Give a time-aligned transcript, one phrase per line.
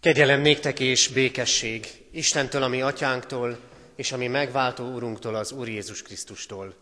[0.00, 3.58] Kegyelem néktek és békesség Istentől, ami atyánktól,
[3.96, 6.74] és ami megváltó úrunktól, az Úr Jézus Krisztustól.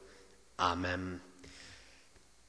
[0.56, 1.22] Ámen.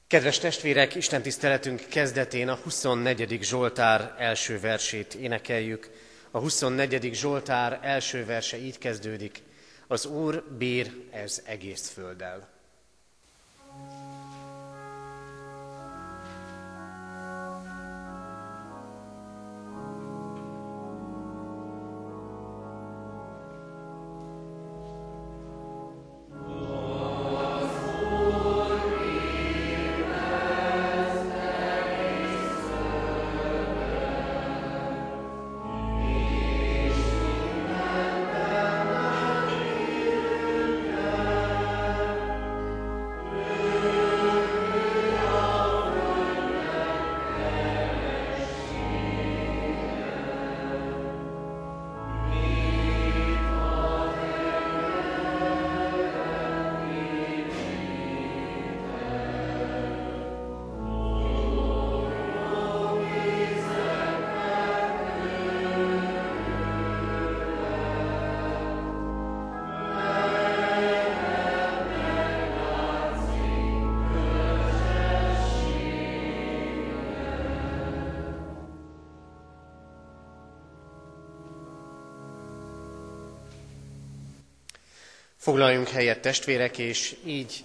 [0.06, 3.38] Kedves testvérek, Isten tiszteletünk kezdetén a 24.
[3.42, 5.90] Zsoltár első versét énekeljük.
[6.30, 7.14] A 24.
[7.14, 9.42] Zsoltár első verse így kezdődik.
[9.86, 12.57] Az Úr bír ez egész földdel.
[85.48, 87.64] Foglaljunk helyet testvérek, és így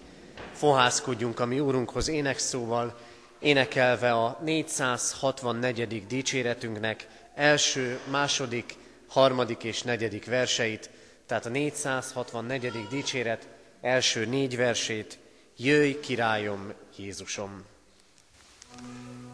[0.53, 2.99] fohászkodjunk a mi Úrunkhoz énekszóval,
[3.39, 6.07] énekelve a 464.
[6.07, 8.75] dicséretünknek első, második,
[9.07, 10.89] harmadik és negyedik verseit,
[11.25, 12.87] tehát a 464.
[12.89, 13.47] dicséret
[13.81, 15.17] első négy versét,
[15.57, 17.65] Jöjj, királyom, Jézusom!
[18.75, 19.32] thank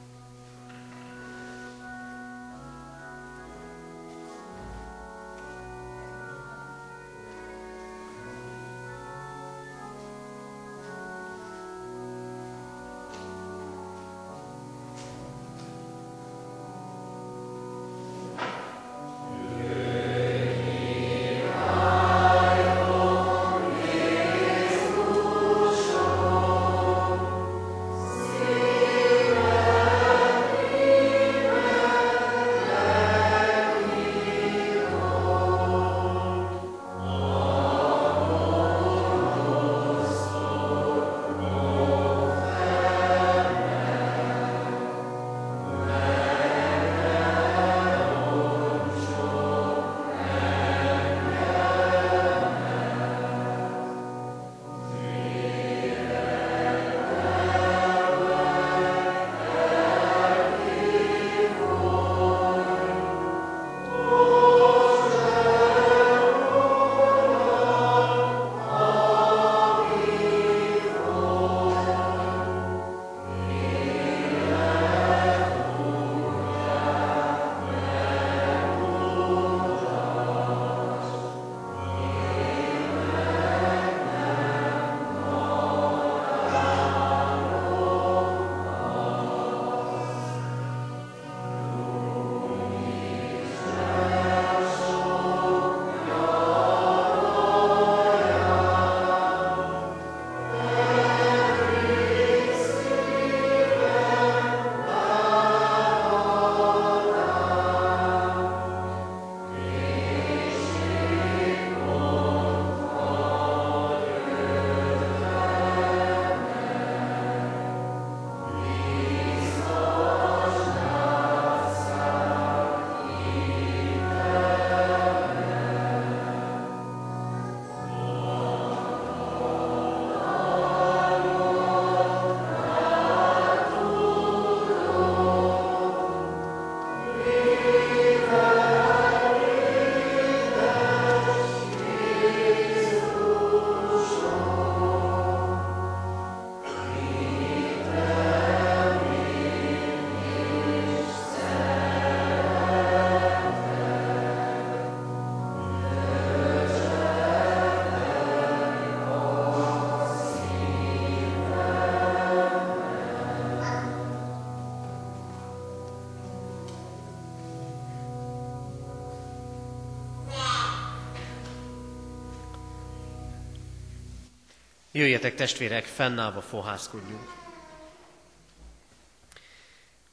[175.00, 177.34] Jöjjetek testvérek, fennállva fohászkodjunk.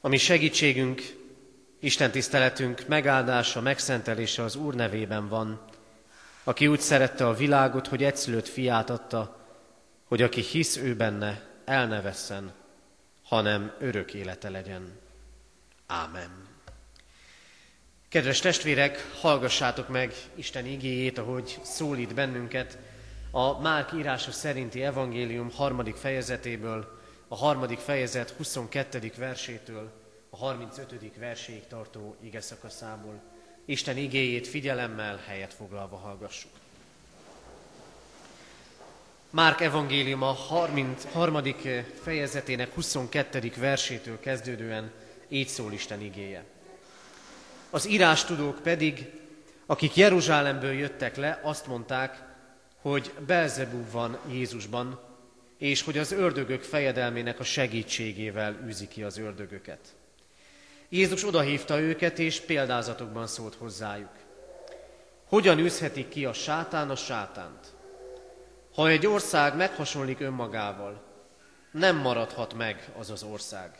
[0.00, 1.03] A mi segítségünk
[1.81, 5.65] Isten tiszteletünk megáldása, megszentelése az Úr nevében van,
[6.44, 9.47] aki úgy szerette a világot, hogy egyszülött fiát adta,
[10.05, 12.53] hogy aki hisz ő benne, el ne vesszen,
[13.23, 14.99] hanem örök élete legyen.
[15.87, 16.31] Ámen.
[18.09, 22.79] Kedves testvérek, hallgassátok meg Isten igéjét, ahogy szólít bennünket
[23.31, 29.12] a Márk írása szerinti evangélium harmadik fejezetéből, a harmadik fejezet 22.
[29.17, 29.93] versétől
[30.31, 31.17] a 35.
[31.19, 33.20] verséig tartó ige szakaszából.
[33.64, 36.50] Isten igéjét figyelemmel helyet foglalva hallgassuk.
[39.31, 41.38] Márk evangélium a 33.
[42.02, 43.52] fejezetének 22.
[43.56, 44.90] versétől kezdődően
[45.28, 46.44] így szól Isten igéje.
[47.70, 49.11] Az írástudók pedig,
[49.67, 52.25] akik Jeruzsálemből jöttek le, azt mondták,
[52.81, 55.00] hogy Belzebú van Jézusban,
[55.58, 59.94] és hogy az ördögök fejedelmének a segítségével űzi ki az ördögöket.
[60.88, 64.11] Jézus odahívta őket, és példázatokban szólt hozzájuk.
[65.28, 67.67] Hogyan űzhetik ki a sátán a sátánt?
[68.75, 71.02] Ha egy ország meghasonlik önmagával,
[71.70, 73.70] nem maradhat meg az az ország.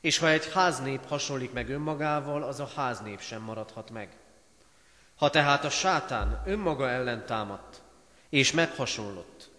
[0.00, 4.08] És ha egy háznép hasonlik meg önmagával, az a háznép sem maradhat meg.
[5.16, 7.82] Ha tehát a sátán önmaga ellen támadt,
[8.36, 9.50] és meghasonlott,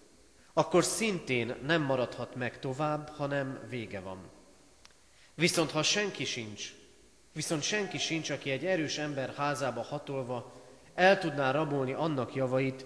[0.53, 4.29] akkor szintén nem maradhat meg tovább, hanem vége van.
[5.33, 6.73] Viszont ha senki sincs,
[7.33, 10.53] viszont senki sincs, aki egy erős ember házába hatolva
[10.95, 12.85] el tudná rabolni annak javait,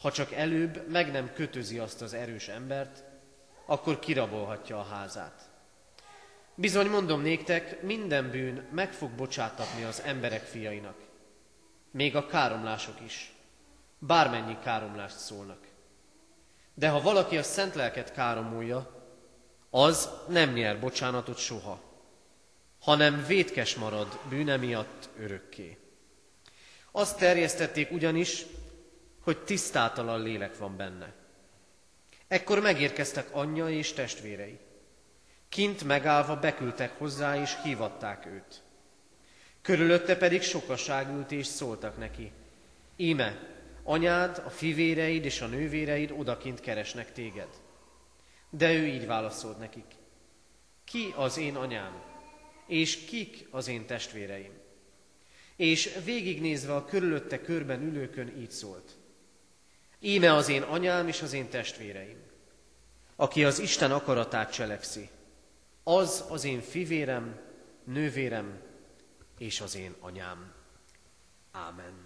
[0.00, 3.02] ha csak előbb meg nem kötözi azt az erős embert,
[3.64, 5.50] akkor kirabolhatja a házát.
[6.54, 10.96] Bizony mondom néktek, minden bűn meg fog bocsátatni az emberek fiainak.
[11.90, 13.35] Még a káromlások is.
[14.06, 15.58] Bármennyi káromlást szólnak.
[16.74, 18.96] De ha valaki a szent lelket káromolja,
[19.70, 21.80] az nem nyer bocsánatot soha,
[22.80, 25.78] hanem vétkes marad bűne miatt örökké.
[26.90, 28.46] Azt terjesztették ugyanis,
[29.22, 31.12] hogy tisztátalan lélek van benne.
[32.28, 34.58] Ekkor megérkeztek anyja és testvérei.
[35.48, 38.62] Kint megállva beküldtek hozzá, és hívatták őt.
[39.62, 42.32] Körülötte pedig sokaság ült, és szóltak neki.
[42.96, 43.55] Íme,
[43.86, 47.48] anyád, a fivéreid és a nővéreid odakint keresnek téged.
[48.50, 49.94] De ő így válaszolt nekik.
[50.84, 52.02] Ki az én anyám,
[52.66, 54.52] és kik az én testvéreim?
[55.56, 58.96] És végignézve a körülötte körben ülőkön így szólt.
[60.00, 62.18] Íme az én anyám és az én testvéreim.
[63.16, 65.08] Aki az Isten akaratát cselekszi,
[65.82, 67.40] az az én fivérem,
[67.84, 68.60] nővérem
[69.38, 70.52] és az én anyám.
[71.50, 72.05] Ámen.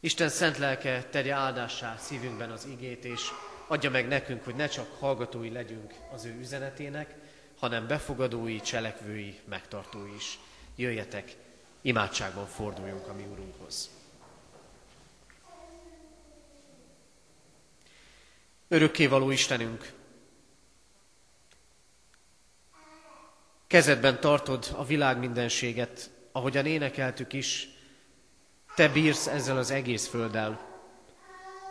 [0.00, 3.20] Isten szent lelke tegye áldássá szívünkben az igét, és
[3.66, 7.14] adja meg nekünk, hogy ne csak hallgatói legyünk az ő üzenetének,
[7.58, 10.38] hanem befogadói, cselekvői, megtartói is.
[10.76, 11.36] Jöjjetek,
[11.80, 13.90] imádságban forduljunk a mi Urunkhoz.
[18.68, 19.92] Örökkévaló Istenünk,
[23.66, 27.68] kezedben tartod a világ mindenséget, ahogyan énekeltük is,
[28.80, 30.60] te bírsz ezzel az egész földdel,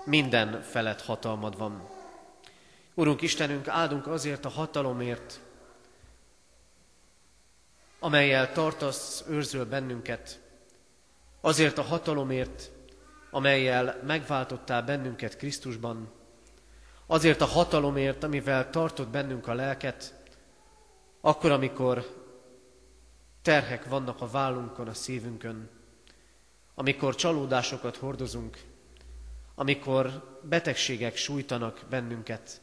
[0.05, 1.89] minden felett hatalmad van.
[2.93, 5.39] Urunk Istenünk, áldunk azért a hatalomért,
[7.99, 10.39] amelyel tartasz, őrzöl bennünket,
[11.41, 12.71] azért a hatalomért,
[13.31, 16.11] amelyel megváltottál bennünket Krisztusban,
[17.05, 20.13] azért a hatalomért, amivel tartod bennünk a lelket,
[21.21, 22.05] akkor, amikor
[23.41, 25.77] terhek vannak a vállunkon, a szívünkön,
[26.79, 28.61] amikor csalódásokat hordozunk,
[29.55, 32.61] amikor betegségek sújtanak bennünket.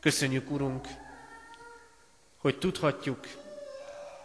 [0.00, 0.88] Köszönjük, Urunk,
[2.36, 3.26] hogy tudhatjuk,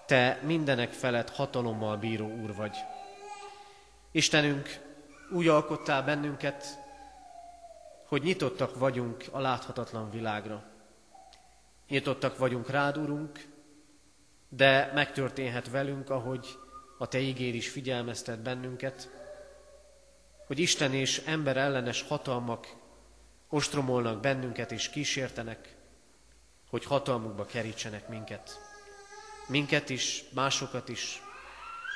[0.05, 2.75] Te mindenek felett hatalommal bíró Úr vagy.
[4.12, 4.79] Istenünk,
[5.32, 6.65] úgy alkottál bennünket,
[8.08, 10.63] hogy nyitottak vagyunk a láthatatlan világra.
[11.88, 13.46] Nyitottak vagyunk rád, Urunk,
[14.50, 16.64] de megtörténhet velünk, ahogy
[16.97, 19.09] a Te ígér is figyelmeztet bennünket,
[20.47, 22.75] hogy Isten és ember ellenes hatalmak
[23.49, 25.75] ostromolnak bennünket és kísértenek,
[26.69, 28.59] hogy hatalmukba kerítsenek minket.
[29.47, 31.21] Minket is, másokat is,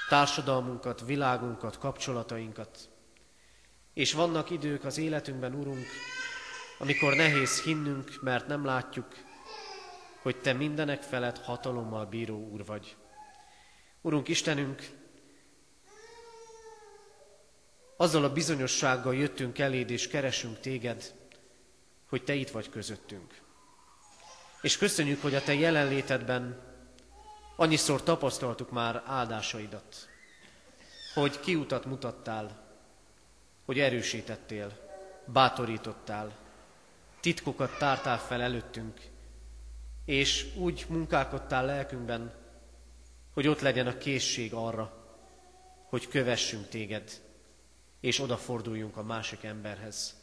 [0.10, 2.90] társadalmunkat, világunkat, kapcsolatainkat.
[3.94, 5.86] És vannak idők az életünkben, Urunk,
[6.80, 9.08] amikor nehéz hinnünk, mert nem látjuk,
[10.22, 12.96] hogy Te mindenek felett hatalommal bíró Úr vagy.
[14.02, 14.90] Urunk Istenünk,
[17.98, 21.14] azzal a bizonyossággal jöttünk eléd és keresünk téged,
[22.10, 23.42] hogy te itt vagy közöttünk.
[24.62, 26.68] És köszönjük, hogy a te jelenlétedben
[27.56, 30.10] Annyiszor tapasztaltuk már áldásaidat,
[31.14, 32.68] hogy kiutat mutattál,
[33.66, 34.72] hogy erősítettél,
[35.26, 36.38] bátorítottál,
[37.20, 39.02] titkokat tártál fel előttünk,
[40.06, 42.34] és úgy munkálkodtál lelkünkben,
[43.34, 45.00] hogy ott legyen a készség arra,
[45.90, 47.22] hogy kövessünk téged,
[48.00, 50.16] és odaforduljunk a másik emberhez.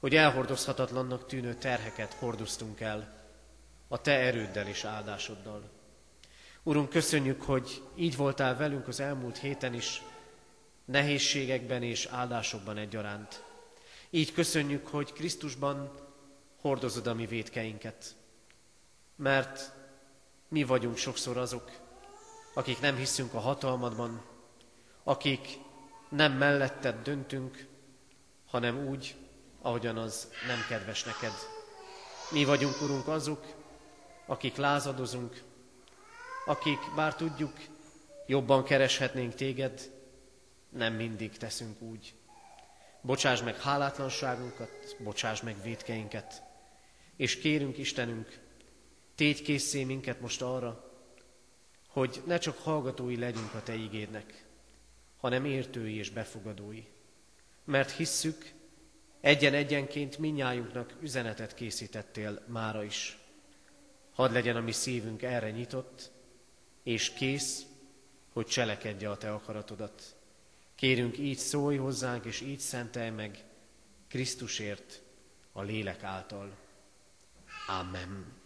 [0.00, 3.16] Hogy elhordozhatatlannak tűnő terheket hordoztunk el
[3.88, 5.70] a te erőddel és áldásoddal.
[6.62, 10.02] Urunk, köszönjük, hogy így voltál velünk az elmúlt héten is,
[10.84, 13.44] nehézségekben és áldásokban egyaránt.
[14.10, 15.92] Így köszönjük, hogy Krisztusban
[16.60, 18.16] hordozod a mi védkeinket.
[19.16, 19.72] Mert
[20.48, 21.70] mi vagyunk sokszor azok,
[22.58, 24.22] akik nem hiszünk a hatalmadban,
[25.02, 25.58] akik
[26.08, 27.66] nem melletted döntünk,
[28.46, 29.16] hanem úgy,
[29.60, 31.32] ahogyan az nem kedves neked.
[32.30, 33.46] Mi vagyunk, Urunk, azok,
[34.26, 35.42] akik lázadozunk,
[36.46, 37.52] akik, bár tudjuk,
[38.26, 39.90] jobban kereshetnénk téged,
[40.68, 42.14] nem mindig teszünk úgy.
[43.00, 46.42] Bocsáss meg hálátlanságunkat, bocsáss meg védkeinket,
[47.16, 48.38] és kérünk Istenünk,
[49.14, 50.87] tégy készé minket most arra,
[51.98, 54.44] hogy ne csak hallgatói legyünk a Te ígédnek,
[55.16, 56.84] hanem értői és befogadói.
[57.64, 58.52] Mert hisszük,
[59.20, 63.18] egyen-egyenként minnyájunknak üzenetet készítettél mára is.
[64.12, 66.10] Hadd legyen a mi szívünk erre nyitott,
[66.82, 67.62] és kész,
[68.32, 70.16] hogy cselekedje a Te akaratodat.
[70.74, 73.44] Kérünk, így szólj hozzánk, és így szentelj meg
[74.08, 75.02] Krisztusért
[75.52, 76.56] a lélek által.
[77.80, 78.37] Amen.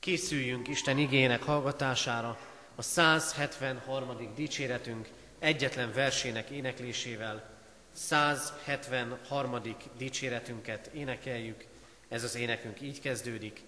[0.00, 2.38] Készüljünk Isten igének hallgatására
[2.74, 4.32] a 173.
[4.34, 7.50] dicséretünk egyetlen versének éneklésével.
[7.92, 9.60] 173.
[9.96, 11.64] dicséretünket énekeljük,
[12.08, 13.62] ez az énekünk így kezdődik.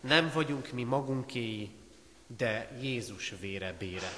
[0.00, 1.70] Nem vagyunk mi magunkéi,
[2.36, 4.12] de Jézus vére bére.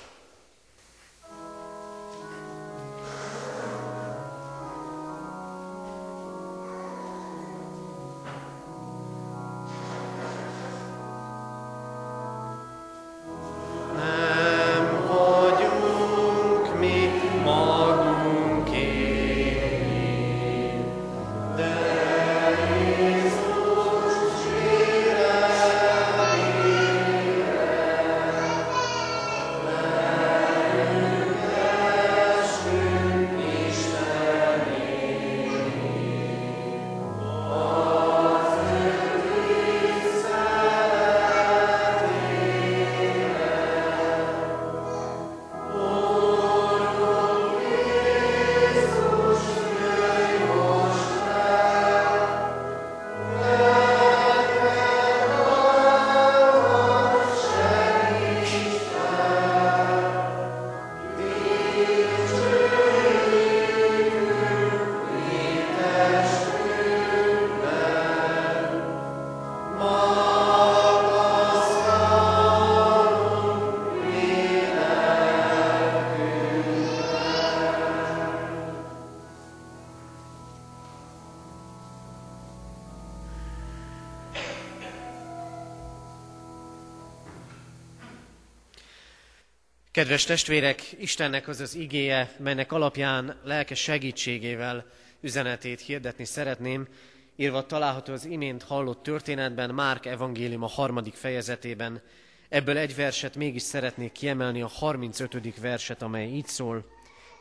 [89.96, 94.86] Kedves testvérek, Istennek az az igéje, melynek alapján lelke segítségével
[95.20, 96.88] üzenetét hirdetni szeretném,
[97.36, 102.02] írva található az imént hallott történetben, Márk evangélium a harmadik fejezetében.
[102.48, 105.58] Ebből egy verset mégis szeretnék kiemelni, a 35.
[105.58, 106.90] verset, amely így szól.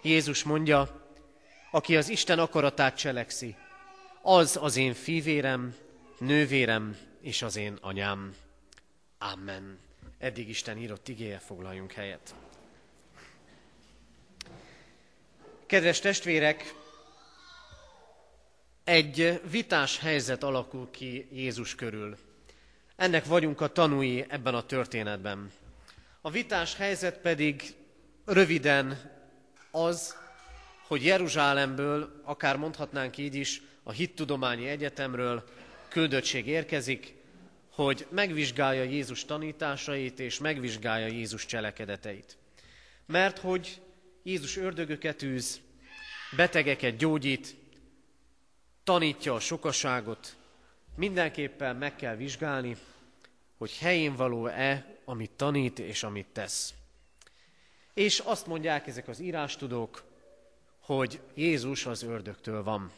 [0.01, 1.07] Jézus mondja,
[1.71, 3.55] aki az Isten akaratát cselekszi,
[4.21, 5.75] az az én fivérem,
[6.19, 8.35] nővérem és az én anyám.
[9.17, 9.79] Amen.
[10.17, 12.35] Eddig Isten írott igéje, foglaljunk helyet.
[15.75, 16.74] Kedves testvérek,
[18.84, 22.17] egy vitás helyzet alakul ki Jézus körül.
[22.96, 25.51] Ennek vagyunk a tanúi ebben a történetben.
[26.22, 27.75] A vitás helyzet pedig
[28.25, 29.12] röviden
[29.72, 30.15] az,
[30.88, 35.44] hogy Jeruzsálemből, akár mondhatnánk így is, a Hittudományi Egyetemről
[35.88, 37.13] küldöttség érkezik,
[37.70, 42.38] hogy megvizsgálja Jézus tanításait és megvizsgálja Jézus cselekedeteit.
[43.05, 43.82] Mert hogy
[44.24, 45.63] Jézus ördögöket űz,
[46.32, 47.55] betegeket gyógyít,
[48.84, 50.36] tanítja a sokaságot,
[50.96, 52.77] mindenképpen meg kell vizsgálni,
[53.58, 56.74] hogy helyén való-e, amit tanít és amit tesz.
[57.94, 60.03] És azt mondják ezek az írástudók,
[60.79, 62.91] hogy Jézus az ördögtől van.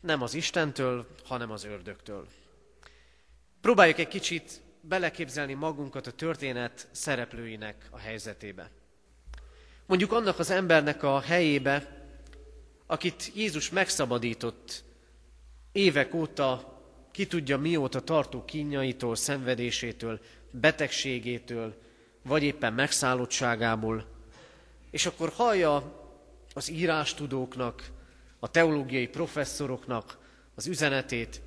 [0.00, 2.28] Nem az Istentől, hanem az ördögtől.
[3.60, 8.70] Próbáljuk egy kicsit beleképzelni magunkat a történet szereplőinek a helyzetébe.
[9.86, 11.97] Mondjuk annak az embernek a helyébe,
[12.90, 14.84] akit Jézus megszabadított
[15.72, 16.76] évek óta,
[17.10, 21.82] ki tudja mióta tartó kínjaitól, szenvedésétől, betegségétől,
[22.22, 24.06] vagy éppen megszállottságából,
[24.90, 26.06] és akkor hallja
[26.54, 27.90] az írástudóknak,
[28.38, 30.18] a teológiai professzoroknak
[30.54, 31.40] az üzenetét,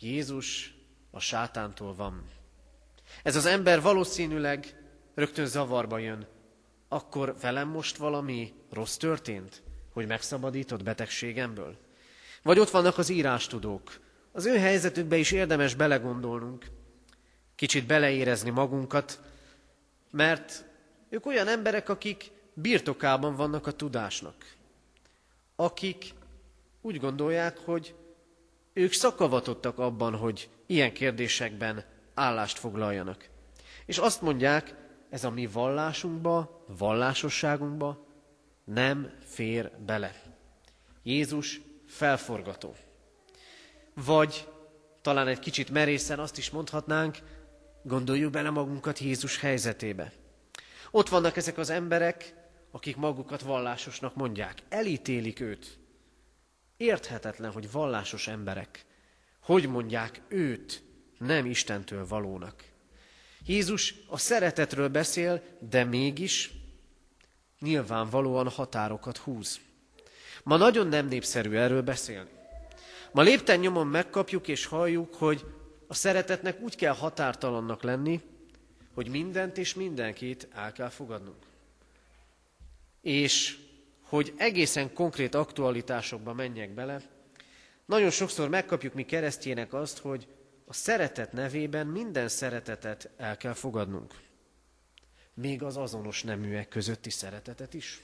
[0.00, 0.74] Jézus
[1.10, 2.30] a sátántól van.
[3.22, 4.82] Ez az ember valószínűleg
[5.14, 6.26] rögtön zavarba jön.
[6.88, 9.62] Akkor velem most valami rossz történt,
[9.94, 11.76] hogy megszabadított betegségemből?
[12.42, 14.00] Vagy ott vannak az írástudók.
[14.32, 16.66] Az ő helyzetükbe is érdemes belegondolnunk,
[17.54, 19.20] kicsit beleérezni magunkat,
[20.10, 20.64] mert
[21.08, 24.34] ők olyan emberek, akik birtokában vannak a tudásnak.
[25.56, 26.14] Akik
[26.80, 27.94] úgy gondolják, hogy
[28.72, 31.84] ők szakavatottak abban, hogy ilyen kérdésekben
[32.14, 33.28] állást foglaljanak.
[33.86, 34.74] És azt mondják,
[35.10, 38.03] ez a mi vallásunkba, vallásosságunkba
[38.64, 40.22] nem fér bele.
[41.02, 42.76] Jézus felforgató.
[43.94, 44.48] Vagy
[45.02, 47.18] talán egy kicsit merészen azt is mondhatnánk,
[47.82, 50.12] gondoljuk bele magunkat Jézus helyzetébe.
[50.90, 52.34] Ott vannak ezek az emberek,
[52.70, 55.78] akik magukat vallásosnak mondják, elítélik őt.
[56.76, 58.86] Érthetetlen, hogy vallásos emberek
[59.44, 60.82] hogy mondják őt
[61.18, 62.64] nem Istentől valónak.
[63.46, 66.52] Jézus a szeretetről beszél, de mégis
[67.64, 69.60] nyilvánvalóan határokat húz.
[70.42, 72.30] Ma nagyon nem népszerű erről beszélni.
[73.12, 75.44] Ma lépten nyomon megkapjuk és halljuk, hogy
[75.86, 78.20] a szeretetnek úgy kell határtalannak lenni,
[78.94, 81.36] hogy mindent és mindenkit el kell fogadnunk.
[83.00, 83.58] És
[84.02, 87.02] hogy egészen konkrét aktualitásokba menjek bele,
[87.86, 90.26] nagyon sokszor megkapjuk mi keresztjének azt, hogy
[90.66, 94.14] a szeretet nevében minden szeretetet el kell fogadnunk.
[95.34, 98.00] Még az azonos neműek közötti szeretetet is.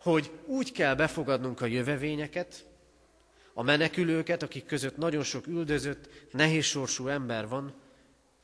[0.00, 2.66] Hogy úgy kell befogadnunk a jövevényeket,
[3.52, 7.74] a menekülőket, akik között nagyon sok üldözött, nehézsorsú ember van,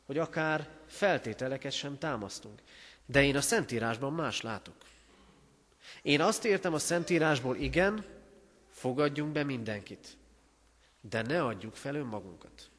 [0.07, 2.63] hogy akár feltételeket sem támasztunk.
[3.07, 4.75] De én a Szentírásban más látok.
[6.03, 8.05] Én azt értem a Szentírásból, igen,
[8.71, 10.17] fogadjunk be mindenkit,
[11.01, 12.71] de ne adjuk fel önmagunkat.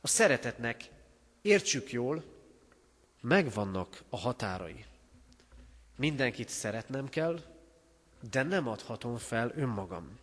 [0.00, 0.84] A szeretetnek,
[1.42, 2.24] értsük jól,
[3.22, 4.84] megvannak a határai.
[5.96, 7.40] Mindenkit szeretnem kell,
[8.30, 10.18] de nem adhatom fel önmagam.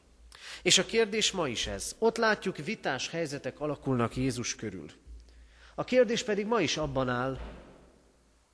[0.61, 1.95] És a kérdés ma is ez.
[1.99, 4.89] Ott látjuk, vitás helyzetek alakulnak Jézus körül.
[5.75, 7.39] A kérdés pedig ma is abban áll,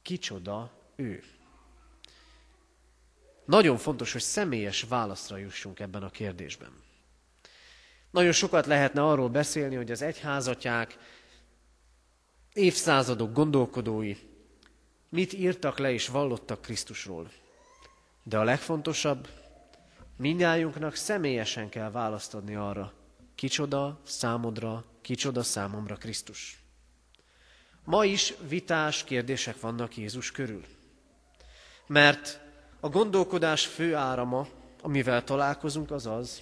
[0.02, 1.24] kicsoda ő.
[3.46, 6.84] Nagyon fontos, hogy személyes válaszra jussunk ebben a kérdésben.
[8.12, 10.98] Nagyon sokat lehetne arról beszélni, hogy az egyházatják,
[12.54, 14.16] évszázadok gondolkodói
[15.10, 17.32] mit írtak le és vallottak Krisztusról.
[18.24, 19.28] De a legfontosabb,
[20.18, 22.94] Mindjájunknak személyesen kell választ adni arra,
[23.36, 26.60] kicsoda számodra, kicsoda számomra Krisztus.
[27.84, 30.66] Ma is vitás kérdések vannak Jézus körül.
[31.88, 32.40] Mert
[32.80, 34.48] a gondolkodás fő árama,
[34.82, 36.42] amivel találkozunk, az az,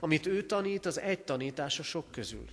[0.00, 2.44] amit ő tanít, az egy tanítása sok közül.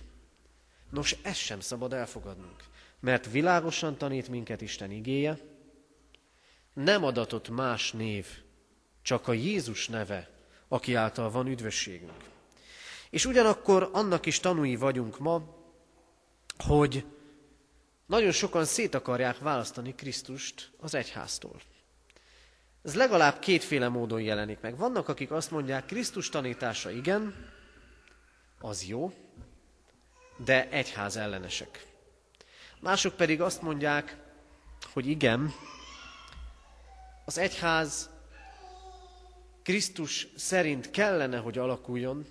[0.90, 2.64] Nos, ezt sem szabad elfogadnunk,
[3.06, 5.38] mert világosan tanít minket Isten igéje,
[6.72, 8.26] nem adatott más név,
[9.02, 10.30] csak a Jézus neve,
[10.68, 12.24] aki által van üdvösségünk.
[13.10, 15.42] És ugyanakkor annak is tanúi vagyunk ma,
[16.58, 17.04] hogy
[18.06, 21.60] nagyon sokan szét akarják választani Krisztust az egyháztól.
[22.82, 24.76] Ez legalább kétféle módon jelenik meg.
[24.76, 27.52] Vannak, akik azt mondják, Krisztus tanítása igen,
[28.60, 29.12] az jó,
[30.36, 31.94] de egyház ellenesek.
[32.80, 34.16] Mások pedig azt mondják,
[34.92, 35.52] hogy igen,
[37.24, 38.10] az egyház
[39.62, 42.26] Krisztus szerint kellene, hogy alakuljon,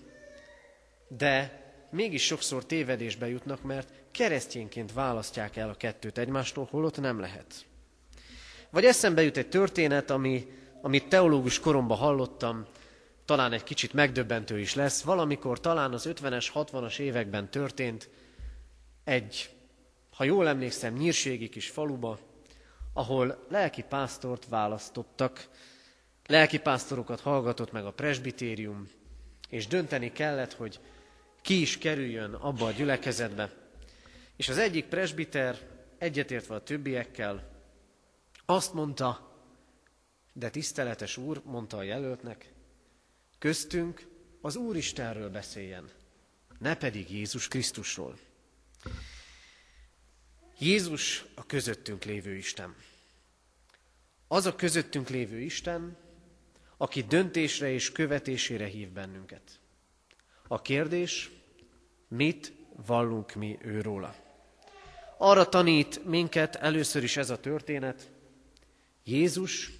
[1.07, 7.65] de mégis sokszor tévedésbe jutnak, mert keresztényként választják el a kettőt egymástól, holott nem lehet.
[8.69, 10.47] Vagy eszembe jut egy történet, ami,
[10.81, 12.65] amit teológus koromban hallottam,
[13.25, 15.01] talán egy kicsit megdöbbentő is lesz.
[15.01, 18.09] Valamikor talán az 50-es, 60-as években történt
[19.03, 19.54] egy,
[20.15, 22.19] ha jól emlékszem, nyírségi kis faluba,
[22.93, 25.49] ahol lelki pásztort választottak,
[26.27, 28.87] Lelkipásztorokat hallgatott meg a presbitérium,
[29.49, 30.79] és dönteni kellett, hogy
[31.41, 33.53] ki is kerüljön abba a gyülekezetbe.
[34.35, 35.57] És az egyik presbiter,
[35.97, 37.51] egyetértve a többiekkel,
[38.45, 39.33] azt mondta,
[40.33, 42.53] de tiszteletes úr, mondta a jelöltnek,
[43.39, 44.07] köztünk
[44.41, 45.89] az Úristenről beszéljen,
[46.59, 48.17] ne pedig Jézus Krisztusról.
[50.59, 52.75] Jézus a közöttünk lévő Isten.
[54.27, 55.97] Az a közöttünk lévő Isten,
[56.77, 59.59] aki döntésre és követésére hív bennünket.
[60.47, 61.31] A kérdés,
[62.07, 62.53] mit
[62.85, 64.15] vallunk mi őróla?
[65.17, 68.11] Arra tanít minket először is ez a történet,
[69.03, 69.71] Jézus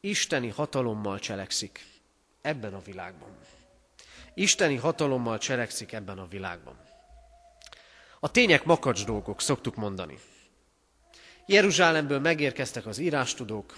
[0.00, 1.84] isteni hatalommal cselekszik
[2.40, 3.38] ebben a világban.
[4.34, 6.87] Isteni hatalommal cselekszik ebben a világban.
[8.20, 10.18] A tények makacs dolgok, szoktuk mondani.
[11.46, 13.76] Jeruzsálemből megérkeztek az írástudók,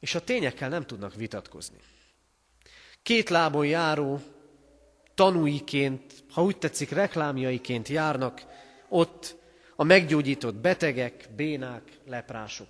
[0.00, 1.78] és a tényekkel nem tudnak vitatkozni.
[3.02, 4.20] Két lábon járó
[5.14, 8.42] tanúiként, ha úgy tetszik, reklámjaiként járnak
[8.88, 9.36] ott
[9.76, 12.68] a meggyógyított betegek, bénák, leprások,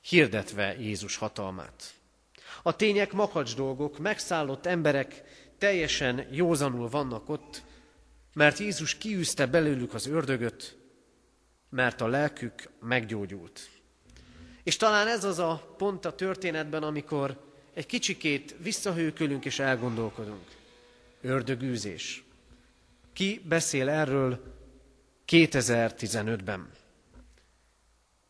[0.00, 1.94] hirdetve Jézus hatalmát.
[2.62, 5.22] A tények makacs dolgok, megszállott emberek
[5.58, 7.62] teljesen józanul vannak ott,
[8.32, 10.76] mert Jézus kiűzte belőlük az ördögöt,
[11.70, 13.70] mert a lelkük meggyógyult.
[14.62, 20.56] És talán ez az a pont a történetben, amikor egy kicsikét visszahőkölünk és elgondolkodunk.
[21.20, 22.24] Ördögűzés.
[23.12, 24.56] Ki beszél erről
[25.26, 26.70] 2015-ben?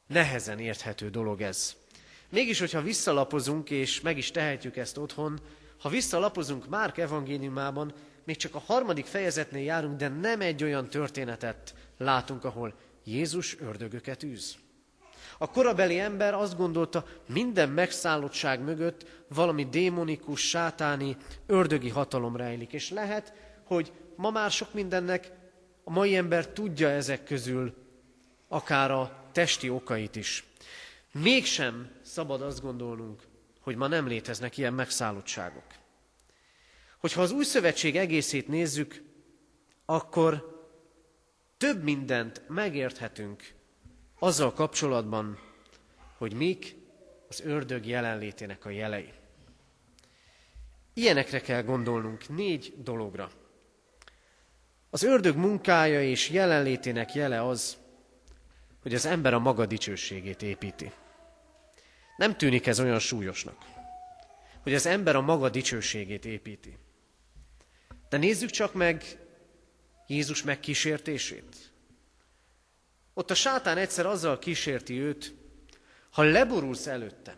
[0.07, 1.77] Nehezen érthető dolog ez.
[2.29, 5.41] Mégis, hogyha visszalapozunk, és meg is tehetjük ezt otthon,
[5.79, 7.93] ha visszalapozunk Márk evangéliumában,
[8.29, 14.23] még csak a harmadik fejezetnél járunk, de nem egy olyan történetet látunk, ahol Jézus ördögöket
[14.23, 14.57] űz.
[15.39, 22.73] A korabeli ember azt gondolta, minden megszállottság mögött valami démonikus, sátáni, ördögi hatalom rejlik.
[22.73, 23.33] És lehet,
[23.65, 25.33] hogy ma már sok mindennek
[25.85, 27.75] a mai ember tudja ezek közül
[28.49, 30.45] akár a testi okait is.
[31.13, 33.23] Mégsem szabad azt gondolnunk,
[33.61, 35.65] hogy ma nem léteznek ilyen megszállottságok.
[36.99, 39.03] Hogyha az új szövetség egészét nézzük,
[39.85, 40.57] akkor
[41.57, 43.53] több mindent megérthetünk
[44.19, 45.39] azzal kapcsolatban,
[46.17, 46.77] hogy mik
[47.29, 49.13] az ördög jelenlétének a jelei.
[50.95, 53.31] Ilyenekre kell gondolnunk, négy dologra.
[54.91, 57.77] Az ördög munkája és jelenlétének jele az,
[58.83, 60.93] hogy az ember a maga dicsőségét építi.
[62.17, 63.57] Nem tűnik ez olyan súlyosnak,
[64.63, 66.79] hogy az ember a maga dicsőségét építi.
[68.09, 69.19] De nézzük csak meg
[70.07, 71.73] Jézus megkísértését.
[73.15, 75.35] Ott a sátán egyszer azzal kísérti őt,
[76.11, 77.37] ha leborulsz előttem,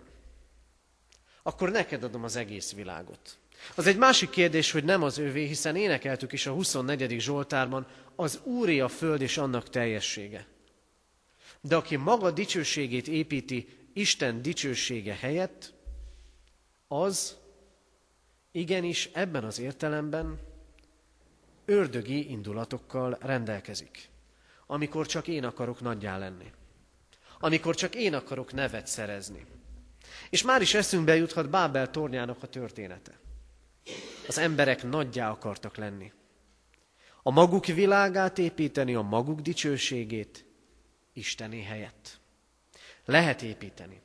[1.42, 3.38] akkor neked adom az egész világot.
[3.74, 7.20] Az egy másik kérdés, hogy nem az ővé, hiszen énekeltük is a 24.
[7.20, 10.46] Zsoltárban, az Úré a föld és annak teljessége.
[11.60, 15.72] De aki maga dicsőségét építi Isten dicsősége helyett,
[16.88, 17.36] az
[18.52, 20.38] igenis ebben az értelemben
[21.70, 24.08] ördögi indulatokkal rendelkezik.
[24.66, 26.50] Amikor csak én akarok nagyjá lenni.
[27.38, 29.46] Amikor csak én akarok nevet szerezni.
[30.30, 33.18] És már is eszünkbe juthat Bábel tornyának a története.
[34.28, 36.12] Az emberek nagyjá akartak lenni.
[37.22, 40.44] A maguk világát építeni, a maguk dicsőségét
[41.12, 42.20] Isteni helyett.
[43.04, 44.00] Lehet építeni.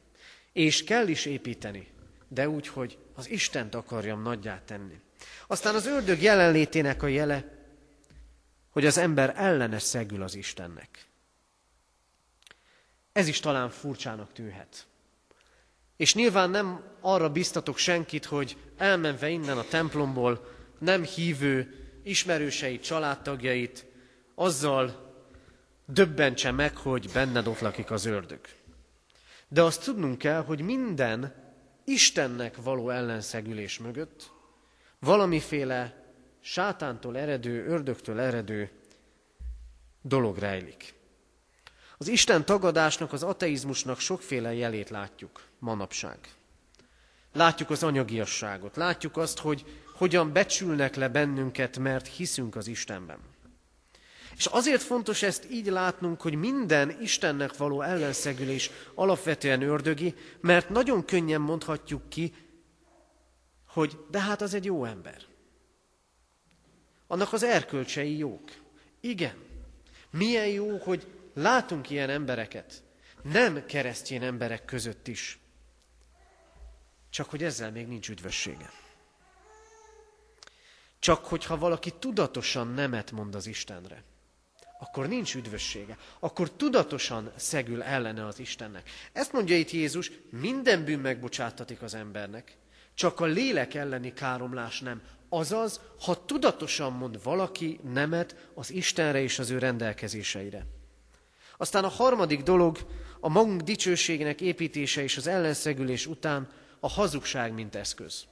[0.53, 1.87] És kell is építeni,
[2.27, 4.99] de úgy, hogy az Istent akarjam nagyját tenni.
[5.47, 7.54] Aztán az ördög jelenlétének a jele,
[8.75, 11.07] hogy az ember ellene szegül az Istennek.
[13.11, 14.87] Ez is talán furcsának tűhet.
[15.97, 20.47] És nyilván nem arra biztatok senkit, hogy elmenve innen a templomból
[20.79, 23.85] nem hívő ismerőseit, családtagjait
[24.33, 25.13] azzal
[25.85, 28.39] döbbentse meg, hogy benned ott lakik az ördög.
[29.47, 31.33] De azt tudnunk kell, hogy minden
[31.85, 34.31] Istennek való ellenszegülés mögött
[34.99, 36.04] valamiféle
[36.47, 38.69] sátántól eredő, ördögtől eredő
[40.01, 40.93] dolog rejlik.
[41.97, 46.17] Az Isten tagadásnak, az ateizmusnak sokféle jelét látjuk manapság.
[47.33, 53.19] Látjuk az anyagiasságot, látjuk azt, hogy hogyan becsülnek le bennünket, mert hiszünk az Istenben.
[54.35, 61.05] És azért fontos ezt így látnunk, hogy minden Istennek való ellenszegülés alapvetően ördögi, mert nagyon
[61.05, 62.33] könnyen mondhatjuk ki,
[63.67, 65.33] hogy de hát az egy jó ember.
[67.07, 68.51] Annak az erkölcsei jók.
[68.99, 69.43] Igen.
[70.11, 72.83] Milyen jó, hogy látunk ilyen embereket.
[73.21, 75.39] Nem keresztjén emberek között is.
[77.09, 78.71] Csak hogy ezzel még nincs üdvössége.
[80.99, 84.03] Csak hogyha valaki tudatosan nemet mond az Istenre,
[84.79, 85.97] akkor nincs üdvössége.
[86.19, 88.89] Akkor tudatosan szegül ellene az Istennek.
[89.13, 92.57] Ezt mondja itt Jézus, minden bűn megbocsátatik az embernek,
[92.93, 95.01] csak a lélek elleni káromlás nem.
[95.35, 100.65] Azaz, ha tudatosan mond valaki nemet az Istenre és az ő rendelkezéseire.
[101.57, 102.77] Aztán a harmadik dolog,
[103.19, 108.25] a magunk dicsőségének építése és az ellenszegülés után a hazugság, mint eszköz.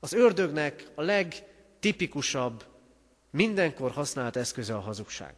[0.00, 2.64] Az ördögnek a legtipikusabb,
[3.30, 5.34] mindenkor használt eszköze a hazugság.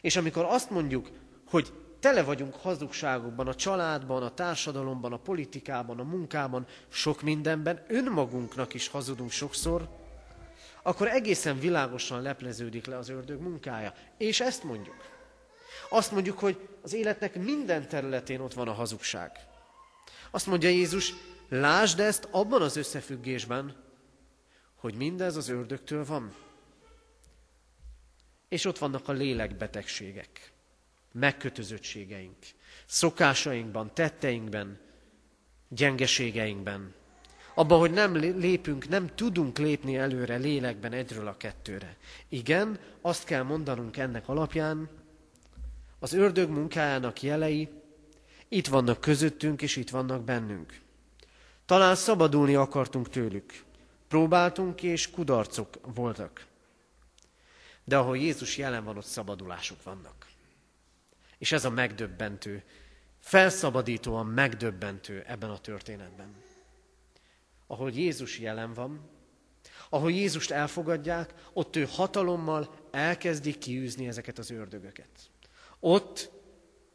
[0.00, 1.10] És amikor azt mondjuk,
[1.46, 1.72] hogy
[2.06, 8.88] tele vagyunk hazugságokban, a családban, a társadalomban, a politikában, a munkában, sok mindenben, önmagunknak is
[8.88, 9.88] hazudunk sokszor,
[10.82, 13.92] akkor egészen világosan lepleződik le az ördög munkája.
[14.16, 14.96] És ezt mondjuk.
[15.90, 19.30] Azt mondjuk, hogy az életnek minden területén ott van a hazugság.
[20.30, 21.14] Azt mondja Jézus,
[21.48, 23.76] lásd ezt abban az összefüggésben,
[24.74, 26.34] hogy mindez az ördögtől van.
[28.48, 30.54] És ott vannak a lélekbetegségek,
[31.18, 32.36] megkötözöttségeink,
[32.86, 34.78] szokásainkban, tetteinkben,
[35.68, 36.94] gyengeségeinkben,
[37.54, 41.96] abban, hogy nem lépünk, nem tudunk lépni előre lélekben egyről a kettőre.
[42.28, 44.88] Igen, azt kell mondanunk ennek alapján,
[45.98, 47.68] az ördög munkájának jelei
[48.48, 50.80] itt vannak közöttünk, és itt vannak bennünk.
[51.66, 53.64] Talán szabadulni akartunk tőlük.
[54.08, 56.46] Próbáltunk, és kudarcok voltak.
[57.84, 60.15] De ahol Jézus jelen van, ott szabadulások vannak.
[61.38, 62.62] És ez a megdöbbentő,
[63.18, 66.34] felszabadítóan megdöbbentő ebben a történetben.
[67.66, 69.10] Ahol Jézus jelen van,
[69.88, 75.08] ahol Jézust elfogadják, ott ő hatalommal elkezdi kiűzni ezeket az ördögöket.
[75.80, 76.30] Ott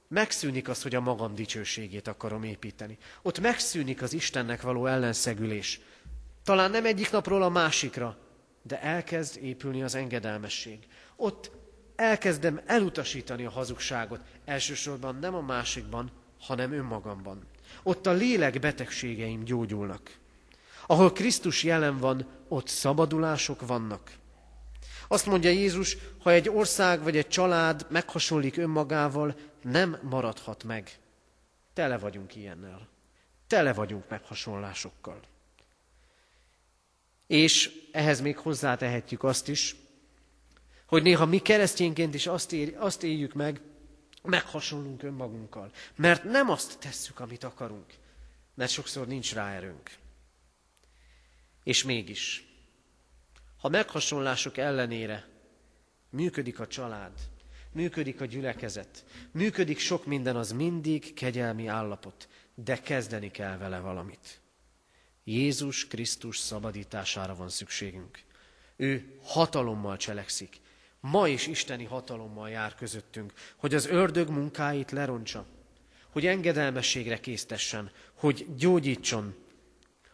[0.08, 2.98] megszűnik az, hogy a magam dicsőségét akarom építeni.
[3.22, 5.82] Ott megszűnik az Istennek való ellenszegülés.
[6.44, 8.18] Talán nem egyik napról a másikra,
[8.62, 10.88] de elkezd épülni az engedelmesség.
[11.16, 11.52] Ott
[12.02, 17.48] elkezdem elutasítani a hazugságot, elsősorban nem a másikban, hanem önmagamban.
[17.84, 20.18] Ott a lélek betegségeim gyógyulnak.
[20.88, 24.12] Ahol Krisztus jelen van, ott szabadulások vannak.
[25.08, 31.00] Azt mondja Jézus, ha egy ország vagy egy család meghasonlik önmagával, nem maradhat meg.
[31.74, 32.88] Tele vagyunk ilyennel.
[33.48, 35.20] Tele vagyunk meghasonlásokkal.
[37.28, 39.76] És ehhez még hozzátehetjük azt is,
[40.92, 43.62] hogy néha mi keresztényként is azt, ér, azt éljük meg,
[44.24, 45.72] meghasonlunk önmagunkkal.
[45.96, 47.86] Mert nem azt tesszük, amit akarunk.
[48.54, 49.92] Mert sokszor nincs rá erőnk.
[51.64, 52.48] És mégis,
[53.58, 55.28] ha meghasonlások ellenére
[56.10, 57.20] működik a család,
[57.72, 64.42] működik a gyülekezet, működik sok minden, az mindig kegyelmi állapot, de kezdeni kell vele valamit.
[65.24, 68.24] Jézus Krisztus szabadítására van szükségünk.
[68.76, 70.60] Ő hatalommal cselekszik.
[71.02, 75.46] Ma is isteni hatalommal jár közöttünk, hogy az ördög munkáit lerontsa,
[76.10, 79.36] hogy engedelmességre késztessen, hogy gyógyítson,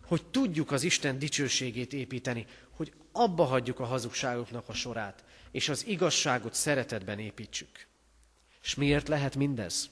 [0.06, 5.88] hogy tudjuk az Isten dicsőségét építeni, hogy abba hagyjuk a hazugságoknak a sorát, és az
[5.88, 7.88] igazságot szeretetben építsük.
[8.63, 9.89] És miért lehet mindez?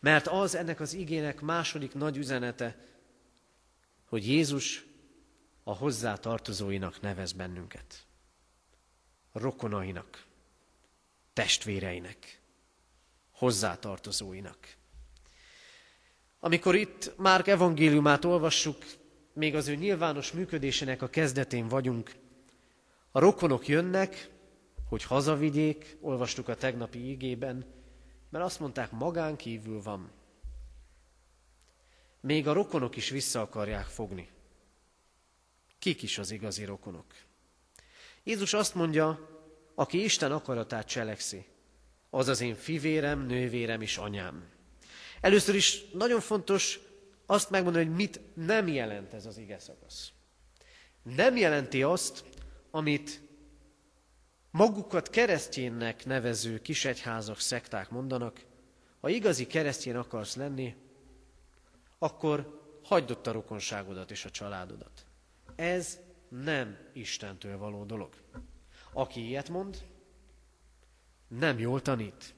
[0.00, 2.76] Mert az ennek az igének második nagy üzenete,
[4.04, 4.84] hogy Jézus
[5.64, 8.06] a hozzá tartozóinak nevez bennünket.
[9.38, 10.26] Rokonainak,
[11.32, 12.40] testvéreinek,
[13.32, 14.76] hozzátartozóinak.
[16.40, 18.84] Amikor itt Márk evangéliumát olvassuk,
[19.32, 22.12] még az ő nyilvános működésének a kezdetén vagyunk.
[23.10, 24.30] A rokonok jönnek,
[24.88, 27.64] hogy hazavigyék, olvastuk a tegnapi ígében,
[28.30, 30.10] mert azt mondták, magán kívül van.
[32.20, 34.28] Még a rokonok is vissza akarják fogni.
[35.78, 37.14] Kik is az igazi rokonok?
[38.28, 39.28] Jézus azt mondja,
[39.74, 41.46] aki Isten akaratát cselekszi,
[42.10, 44.48] az az én fivérem, nővérem és anyám.
[45.20, 46.80] Először is nagyon fontos
[47.26, 50.12] azt megmondani, hogy mit nem jelent ez az ige szakasz.
[51.02, 52.24] Nem jelenti azt,
[52.70, 53.20] amit
[54.50, 58.44] magukat keresztjénnek nevező kisegyházak, szekták mondanak,
[59.00, 60.74] ha igazi keresztjén akarsz lenni,
[61.98, 65.06] akkor hagyd ott a rokonságodat és a családodat.
[65.56, 68.14] Ez nem Istentől való dolog.
[68.92, 69.86] Aki ilyet mond,
[71.28, 72.34] nem jól tanít.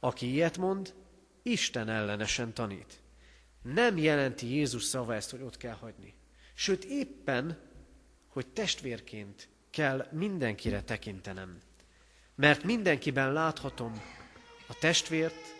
[0.00, 0.94] Aki ilyet mond,
[1.42, 3.00] Isten ellenesen tanít.
[3.62, 6.14] Nem jelenti Jézus szava ezt, hogy ott kell hagyni.
[6.54, 7.58] Sőt, éppen,
[8.28, 11.58] hogy testvérként kell mindenkire tekintenem.
[12.34, 14.02] Mert mindenkiben láthatom
[14.68, 15.58] a testvért,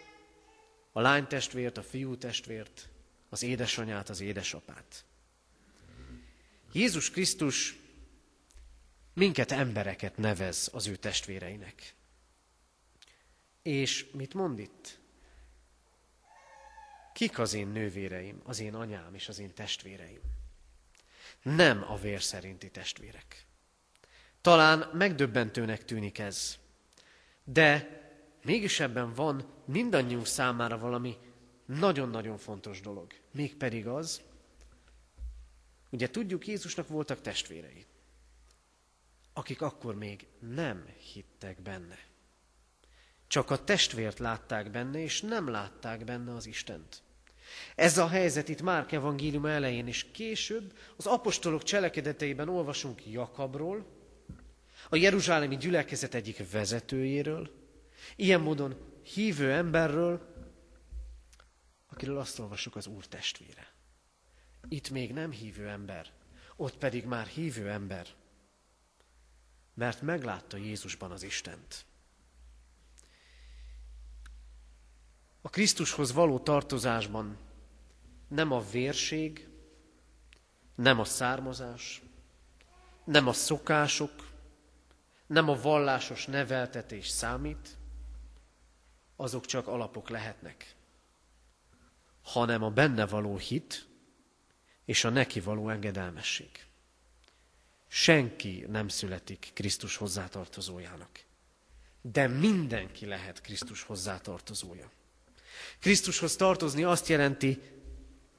[0.93, 2.89] a lány testvért, a fiú testvért,
[3.29, 5.05] az édesanyát, az édesapát.
[6.73, 7.79] Jézus Krisztus
[9.15, 11.95] minket embereket nevez az ő testvéreinek.
[13.63, 14.99] És mit mond itt?
[17.13, 20.21] Kik az én nővéreim, az én anyám és az én testvéreim?
[21.43, 23.47] Nem a vér szerinti testvérek.
[24.41, 26.59] Talán megdöbbentőnek tűnik ez,
[27.45, 28.01] de
[28.45, 31.17] mégis ebben van mindannyiunk számára valami
[31.65, 33.13] nagyon-nagyon fontos dolog.
[33.33, 34.21] Mégpedig az,
[35.91, 37.87] ugye tudjuk, Jézusnak voltak testvérei,
[39.33, 41.99] akik akkor még nem hittek benne.
[43.27, 47.03] Csak a testvért látták benne, és nem látták benne az Istent.
[47.75, 53.87] Ez a helyzet itt Márk evangélium elején, és később az apostolok cselekedeteiben olvasunk Jakabról,
[54.89, 57.51] a Jeruzsálemi gyülekezet egyik vezetőjéről,
[58.17, 60.35] ilyen módon hívő emberről,
[61.89, 63.70] akiről azt olvassuk az Úr testvére.
[64.69, 66.07] Itt még nem hívő ember,
[66.57, 68.07] ott pedig már hívő ember,
[69.75, 71.85] mert meglátta Jézusban az Istent.
[75.41, 77.37] A Krisztushoz való tartozásban
[78.29, 79.49] nem a vérség,
[80.75, 82.03] nem a származás,
[83.05, 84.29] nem a szokások,
[85.27, 87.79] nem a vallásos neveltetés számít,
[89.17, 90.75] azok csak alapok lehetnek,
[92.23, 93.90] hanem a benne való hit
[94.91, 96.51] és a neki való engedelmesség.
[97.89, 101.25] Senki nem születik Krisztus hozzátartozójának,
[102.01, 104.91] de mindenki lehet Krisztus hozzátartozója.
[105.79, 107.61] Krisztushoz tartozni azt jelenti,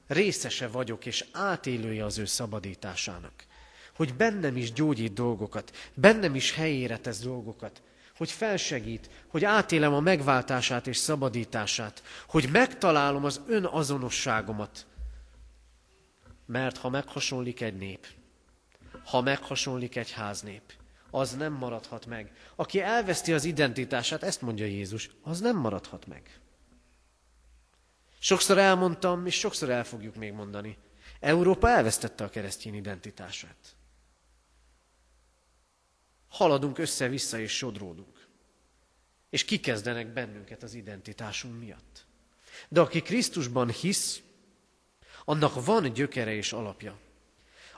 [0.06, 3.44] részese vagyok és átélője az ő szabadításának.
[3.94, 7.82] Hogy bennem is gyógyít dolgokat, bennem is helyére tesz dolgokat,
[8.16, 14.86] hogy felsegít, hogy átélem a megváltását és szabadítását, hogy megtalálom az önazonosságomat.
[16.52, 18.06] Mert ha meghasonlik egy nép,
[19.04, 20.72] ha meghasonlik egy háznép,
[21.10, 22.32] az nem maradhat meg.
[22.56, 26.40] Aki elveszti az identitását, ezt mondja Jézus, az nem maradhat meg.
[28.18, 30.78] Sokszor elmondtam, és sokszor el fogjuk még mondani.
[31.20, 33.76] Európa elvesztette a keresztény identitását.
[36.28, 38.28] Haladunk össze-vissza és sodródunk.
[39.30, 42.06] És kikezdenek bennünket az identitásunk miatt.
[42.68, 44.22] De aki Krisztusban hisz,
[45.24, 46.98] annak van gyökere és alapja.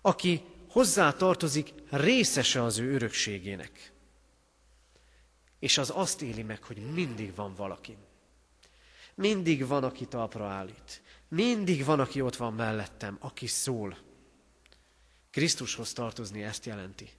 [0.00, 3.92] Aki hozzá tartozik, részese az ő örökségének.
[5.58, 7.96] És az azt éli meg, hogy mindig van valaki.
[9.14, 11.02] Mindig van, aki talpra állít.
[11.28, 13.98] Mindig van, aki ott van mellettem, aki szól.
[15.30, 17.10] Krisztushoz tartozni ezt jelenti.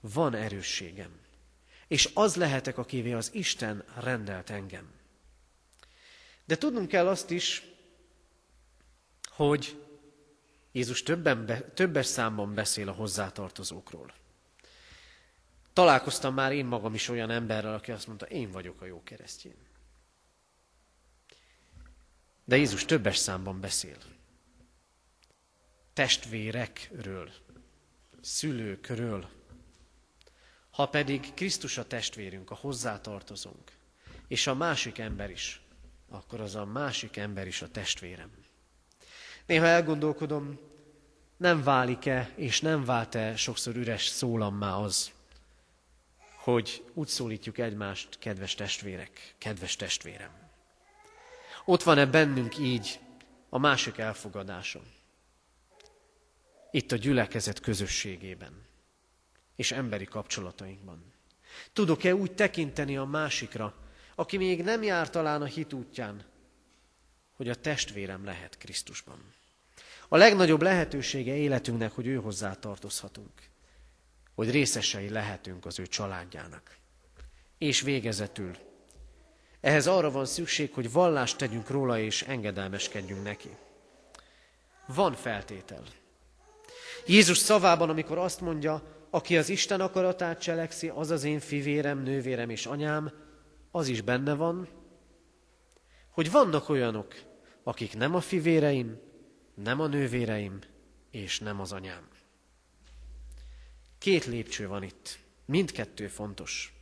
[0.00, 1.20] Van erősségem.
[1.88, 4.90] És az lehetek, akivé az Isten rendelt engem.
[6.44, 7.62] De tudnunk kell azt is,
[9.36, 9.82] hogy
[10.72, 14.14] Jézus többen be, többes számban beszél a hozzátartozókról.
[15.72, 19.56] Találkoztam már én magam is olyan emberrel, aki azt mondta, én vagyok a jó keresztény.
[22.44, 23.96] De Jézus többes számban beszél.
[25.92, 27.30] Testvérekről,
[28.20, 29.28] szülőkről.
[30.70, 33.72] Ha pedig Krisztus a testvérünk, a hozzátartozónk,
[34.28, 35.60] és a másik ember is,
[36.08, 38.45] akkor az a másik ember is a testvérem.
[39.46, 40.58] Néha elgondolkodom,
[41.36, 45.12] nem válik-e, és nem vált-e sokszor üres szólammá az,
[46.36, 50.30] hogy úgy szólítjuk egymást, kedves testvérek, kedves testvérem.
[51.64, 53.00] Ott van-e bennünk így
[53.48, 54.80] a másik elfogadása?
[56.70, 58.66] Itt a gyülekezet közösségében
[59.56, 61.12] és emberi kapcsolatainkban.
[61.72, 63.74] Tudok-e úgy tekinteni a másikra,
[64.14, 66.24] aki még nem jár talán a hit útján,
[67.36, 69.35] hogy a testvérem lehet Krisztusban?
[70.08, 73.32] A legnagyobb lehetősége életünknek, hogy ő hozzá tartozhatunk,
[74.34, 76.76] hogy részesei lehetünk az ő családjának.
[77.58, 78.56] És végezetül,
[79.60, 83.56] ehhez arra van szükség, hogy vallást tegyünk róla és engedelmeskedjünk neki.
[84.86, 85.82] Van feltétel.
[87.06, 92.50] Jézus szavában, amikor azt mondja, aki az Isten akaratát cselekszi, az az én fivérem, nővérem
[92.50, 93.12] és anyám,
[93.70, 94.68] az is benne van,
[96.10, 97.14] hogy vannak olyanok,
[97.62, 99.05] akik nem a fivéreim,
[99.62, 100.58] nem a nővéreim,
[101.10, 102.08] és nem az anyám.
[103.98, 106.74] Két lépcső van itt, mindkettő fontos.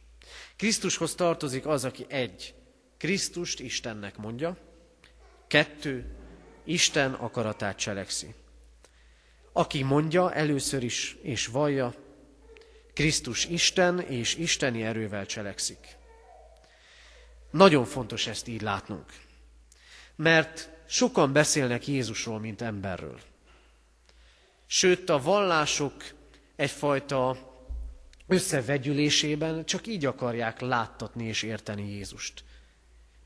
[0.56, 2.54] Krisztushoz tartozik az, aki egy,
[2.96, 4.56] Krisztust Istennek mondja,
[5.46, 6.16] kettő,
[6.64, 8.34] Isten akaratát cselekszi.
[9.52, 11.94] Aki mondja először is és vallja,
[12.92, 15.96] Krisztus Isten és isteni erővel cselekszik.
[17.50, 19.12] Nagyon fontos ezt így látnunk,
[20.16, 23.20] mert sokan beszélnek Jézusról, mint emberről.
[24.66, 25.94] Sőt, a vallások
[26.56, 27.36] egyfajta
[28.26, 32.44] összevegyülésében csak így akarják láttatni és érteni Jézust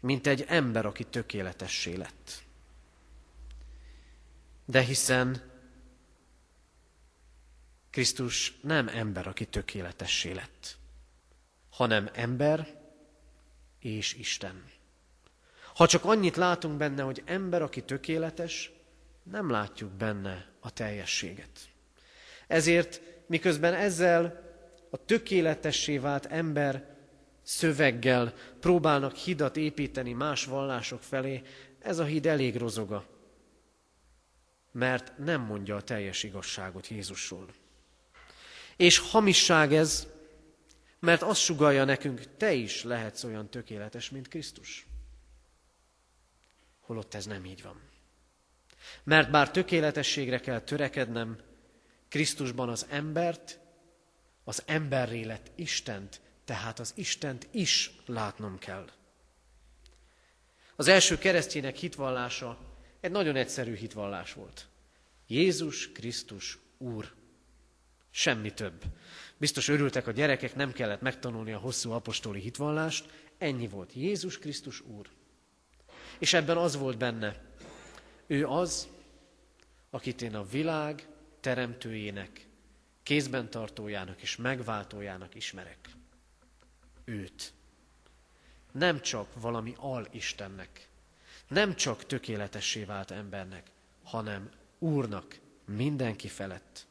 [0.00, 2.42] mint egy ember, aki tökéletessé lett.
[4.64, 5.50] De hiszen
[7.90, 10.76] Krisztus nem ember, aki tökéletessé lett,
[11.70, 12.80] hanem ember,
[13.78, 14.70] és Isten.
[15.78, 18.72] Ha csak annyit látunk benne, hogy ember, aki tökéletes,
[19.22, 21.68] nem látjuk benne a teljességet.
[22.46, 24.42] Ezért, miközben ezzel
[24.90, 26.96] a tökéletessé vált ember
[27.42, 31.42] szöveggel próbálnak hidat építeni más vallások felé,
[31.78, 33.06] ez a híd elég rozoga,
[34.72, 37.46] mert nem mondja a teljes igazságot Jézusról.
[38.76, 40.06] És hamisság ez,
[40.98, 44.87] mert azt sugalja nekünk, te is lehetsz olyan tökéletes, mint Krisztus.
[46.88, 47.80] Holott ez nem így van.
[49.04, 51.38] Mert bár tökéletességre kell törekednem,
[52.08, 53.60] Krisztusban az embert,
[54.44, 58.90] az emberré lett Istent, tehát az Istent is látnom kell.
[60.76, 62.58] Az első keresztjének hitvallása
[63.00, 64.66] egy nagyon egyszerű hitvallás volt.
[65.26, 67.14] Jézus Krisztus Úr.
[68.10, 68.82] Semmi több.
[69.36, 73.10] Biztos örültek a gyerekek, nem kellett megtanulni a hosszú apostoli hitvallást.
[73.38, 73.92] Ennyi volt.
[73.92, 75.16] Jézus Krisztus Úr.
[76.18, 77.40] És ebben az volt benne.
[78.26, 78.88] Ő az,
[79.90, 81.06] akit én a világ
[81.40, 82.46] teremtőjének,
[83.02, 85.88] kézben tartójának és megváltójának ismerek.
[87.04, 87.52] Őt.
[88.72, 90.88] Nem csak valami al-istennek,
[91.48, 93.70] nem csak tökéletessé vált embernek,
[94.02, 96.86] hanem Úrnak mindenki felett.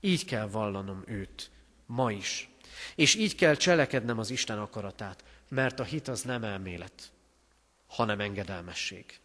[0.00, 1.50] Így kell vallanom őt,
[1.86, 2.48] ma is.
[2.94, 7.12] És így kell cselekednem az Isten akaratát, mert a hit az nem elmélet,
[7.90, 9.20] hanem engedelmesség.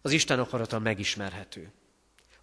[0.00, 1.72] Az Isten akarata megismerhető.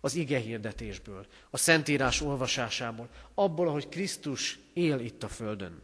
[0.02, 5.82] Az ige hirdetésből, a Szentírás olvasásából, abból, ahogy Krisztus él itt a földön.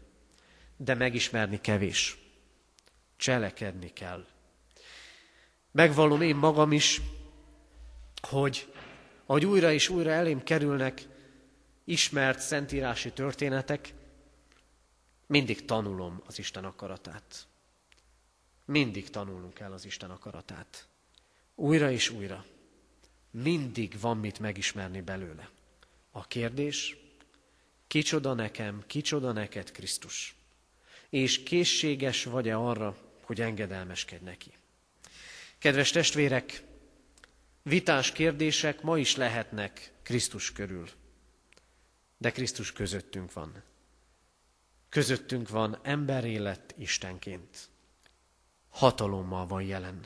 [0.78, 2.18] De megismerni kevés.
[3.18, 4.26] Cselekedni kell.
[5.72, 7.02] Megvallom én magam is,
[8.22, 8.74] hogy
[9.26, 11.08] ahogy újra és újra elém kerülnek
[11.84, 13.94] ismert szentírási történetek,
[15.28, 17.48] mindig tanulom az Isten akaratát.
[18.66, 20.88] Mindig tanulnunk kell az Isten akaratát.
[21.56, 22.46] Újra és újra.
[23.32, 25.50] Mindig van mit megismerni belőle.
[26.12, 26.98] A kérdés,
[27.88, 30.36] kicsoda nekem, kicsoda neked Krisztus?
[31.10, 34.52] És készséges vagy-e arra, hogy engedelmeskedj neki?
[35.58, 36.64] Kedves testvérek,
[37.62, 40.90] vitás kérdések ma is lehetnek Krisztus körül.
[42.18, 43.64] De Krisztus közöttünk van.
[44.90, 47.70] Közöttünk van emberélet Istenként.
[48.76, 50.00] Hatalommal van jelen.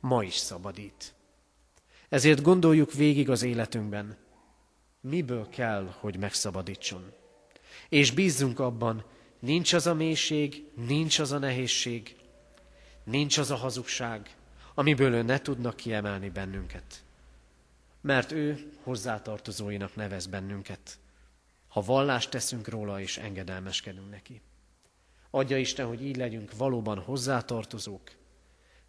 [0.00, 1.14] Ma is szabadít.
[2.08, 4.16] Ezért gondoljuk végig az életünkben,
[5.00, 7.12] miből kell, hogy megszabadítson.
[7.88, 9.04] És bízzunk abban,
[9.38, 12.16] nincs az a mélység, nincs az a nehézség,
[13.04, 14.36] nincs az a hazugság,
[14.74, 17.04] amiből ő ne tudnak kiemelni bennünket.
[18.00, 20.98] Mert ő hozzátartozóinak nevez bennünket,
[21.68, 24.42] ha vallást teszünk róla és engedelmeskedünk neki.
[25.30, 28.10] Adja Isten, hogy így legyünk valóban hozzátartozók,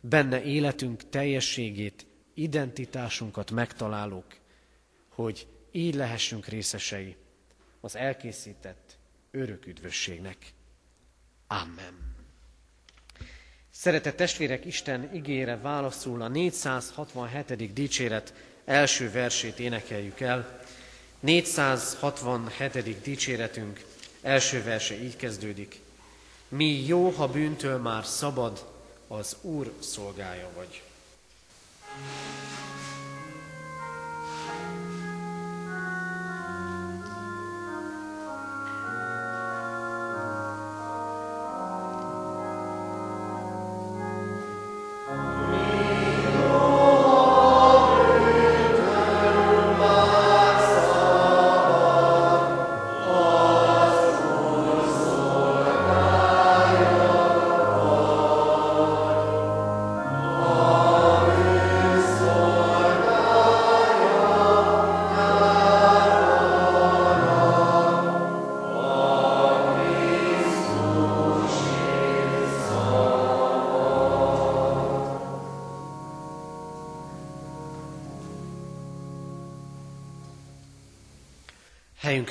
[0.01, 4.37] benne életünk teljességét, identitásunkat megtalálók,
[5.09, 7.15] hogy így lehessünk részesei
[7.79, 8.97] az elkészített
[9.31, 10.37] örök üdvösségnek.
[11.47, 12.15] Amen.
[13.69, 17.73] Szeretett testvérek, Isten igére válaszul a 467.
[17.73, 18.33] dicséret
[18.65, 20.59] első versét énekeljük el.
[21.19, 23.01] 467.
[23.01, 23.85] dicséretünk
[24.21, 25.79] első verse így kezdődik.
[26.51, 28.65] Mi jó, ha bűntől már szabad,
[29.07, 30.81] az Úr szolgája vagy.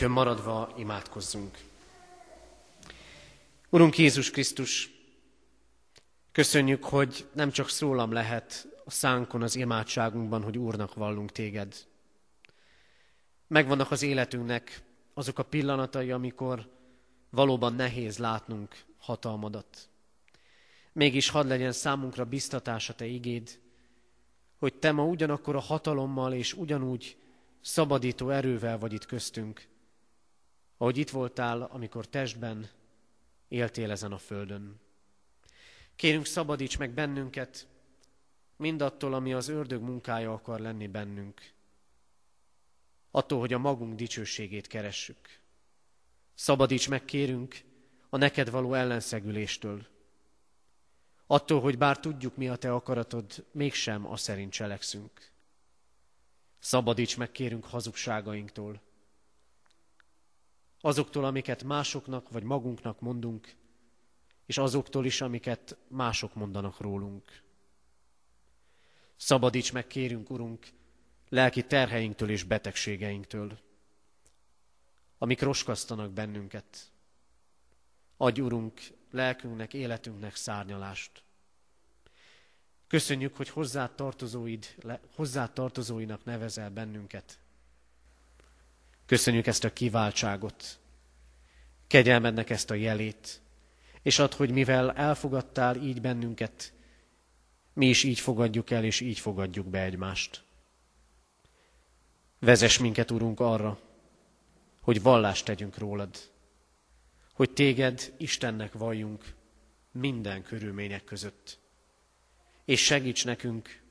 [0.00, 1.58] Helyünkön maradva imádkozzunk.
[3.68, 4.90] Urunk Jézus Krisztus,
[6.32, 11.86] köszönjük, hogy nem csak szólam lehet a szánkon, az imádságunkban, hogy Úrnak vallunk téged.
[13.46, 14.82] Megvannak az életünknek
[15.14, 16.70] azok a pillanatai, amikor
[17.30, 19.88] valóban nehéz látnunk hatalmadat.
[20.92, 23.60] Mégis hadd legyen számunkra biztatása te igéd,
[24.58, 27.16] hogy te ma ugyanakkor a hatalommal és ugyanúgy
[27.60, 29.68] szabadító erővel vagy itt köztünk,
[30.80, 32.68] ahogy itt voltál, amikor testben
[33.48, 34.80] éltél ezen a földön.
[35.96, 37.66] Kérünk, szabadíts meg bennünket
[38.56, 41.52] mindattól, ami az ördög munkája akar lenni bennünk.
[43.10, 45.40] Attól, hogy a magunk dicsőségét keressük.
[46.34, 47.60] Szabadíts meg, kérünk,
[48.08, 49.86] a neked való ellenszegüléstől.
[51.26, 55.30] Attól, hogy bár tudjuk, mi a te akaratod, mégsem a szerint cselekszünk.
[56.58, 58.88] Szabadíts meg, kérünk, hazugságainktól.
[60.80, 63.54] Azoktól, amiket másoknak vagy magunknak mondunk,
[64.46, 67.42] és azoktól is, amiket mások mondanak rólunk.
[69.16, 70.66] Szabadíts meg, kérünk, Urunk,
[71.28, 73.58] lelki terheinktől és betegségeinktől,
[75.18, 76.92] amik roskasztanak bennünket.
[78.16, 81.22] Adj, Urunk, lelkünknek, életünknek szárnyalást.
[82.86, 84.76] Köszönjük, hogy hozzá, tartozóid,
[85.14, 87.39] hozzá tartozóinak nevezel bennünket.
[89.10, 90.78] Köszönjük ezt a kiváltságot,
[91.86, 93.40] kegyelmednek ezt a jelét,
[94.02, 96.72] és ad, hogy mivel elfogadtál így bennünket,
[97.72, 100.42] mi is így fogadjuk el, és így fogadjuk be egymást.
[102.38, 103.80] Vezes minket, Urunk, arra,
[104.80, 106.16] hogy vallást tegyünk rólad,
[107.32, 109.34] hogy téged Istennek valljunk
[109.92, 111.58] minden körülmények között.
[112.64, 113.82] És segíts nekünk,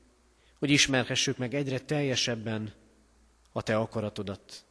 [0.58, 2.72] hogy ismerhessük meg egyre teljesebben
[3.52, 4.64] a Te akaratodat,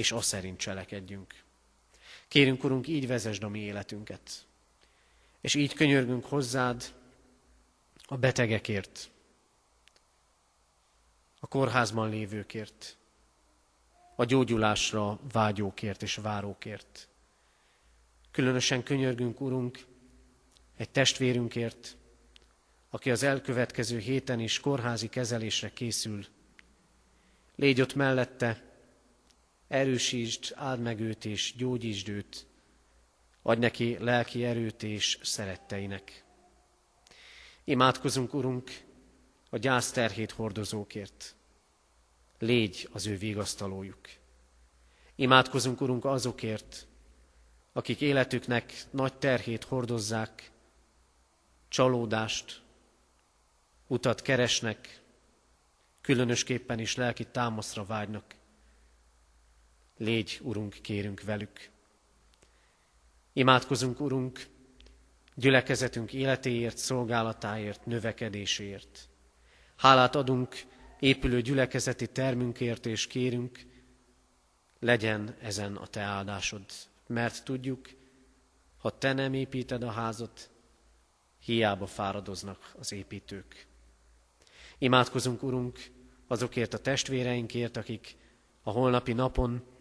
[0.00, 1.34] és azt szerint cselekedjünk.
[2.28, 4.46] Kérünk, Urunk, így vezesd a mi életünket.
[5.40, 6.94] És így könyörgünk hozzád
[8.04, 9.10] a betegekért,
[11.40, 12.96] a kórházban lévőkért,
[14.16, 17.08] a gyógyulásra vágyókért és várókért.
[18.30, 19.86] Különösen könyörgünk, Urunk,
[20.76, 21.96] egy testvérünkért,
[22.90, 26.26] aki az elkövetkező héten is kórházi kezelésre készül.
[27.54, 28.69] Légy ott mellette,
[29.70, 32.46] erősítsd, áld meg őt és gyógyítsd őt,
[33.42, 36.24] adj neki lelki erőt és szeretteinek.
[37.64, 38.70] Imádkozunk, Urunk,
[39.50, 41.34] a gyászterhét hordozókért.
[42.38, 44.08] Légy az ő vigasztalójuk.
[45.14, 46.86] Imádkozunk, Urunk, azokért,
[47.72, 50.50] akik életüknek nagy terhét hordozzák,
[51.68, 52.62] csalódást,
[53.86, 55.02] utat keresnek,
[56.00, 58.38] különösképpen is lelki támaszra vágynak.
[60.00, 61.70] Légy, Urunk, kérünk velük.
[63.32, 64.46] Imádkozunk, Urunk,
[65.34, 69.08] gyülekezetünk életéért, szolgálatáért, növekedéséért.
[69.76, 70.64] Hálát adunk
[71.00, 73.66] épülő gyülekezeti termünkért, és kérünk,
[74.78, 76.64] legyen ezen a Te áldásod,
[77.06, 77.88] mert tudjuk,
[78.78, 80.50] ha Te nem építed a házat,
[81.38, 83.66] hiába fáradoznak az építők.
[84.78, 85.90] Imádkozunk, Urunk,
[86.26, 88.16] azokért a testvéreinkért, akik
[88.62, 89.78] a holnapi napon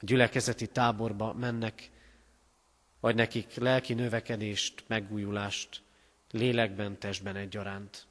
[0.00, 1.90] a gyülekezeti táborba mennek,
[3.00, 5.82] vagy nekik lelki növekedést, megújulást,
[6.30, 8.06] lélekben, testben egyaránt.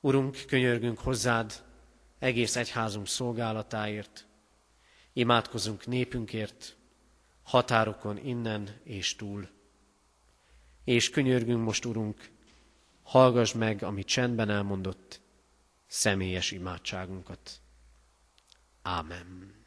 [0.00, 1.64] Urunk, könyörgünk hozzád
[2.18, 4.26] egész egyházunk szolgálatáért,
[5.12, 6.76] imádkozunk népünkért,
[7.42, 9.48] határokon innen és túl.
[10.84, 12.30] És könyörgünk most, Urunk,
[13.02, 15.20] hallgass meg, amit csendben elmondott,
[15.86, 17.60] személyes imádságunkat.
[18.82, 19.63] Ámen.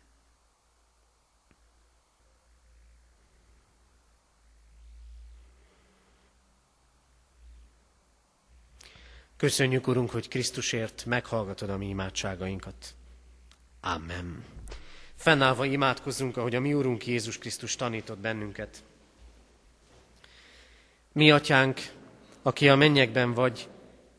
[9.37, 12.95] Köszönjük, Urunk, hogy Krisztusért meghallgatod a mi imádságainkat.
[13.81, 14.43] Amen.
[15.15, 18.83] Fennállva imádkozzunk, ahogy a mi Urunk Jézus Krisztus tanított bennünket.
[21.11, 21.81] Mi, Atyánk,
[22.41, 23.67] aki a mennyekben vagy,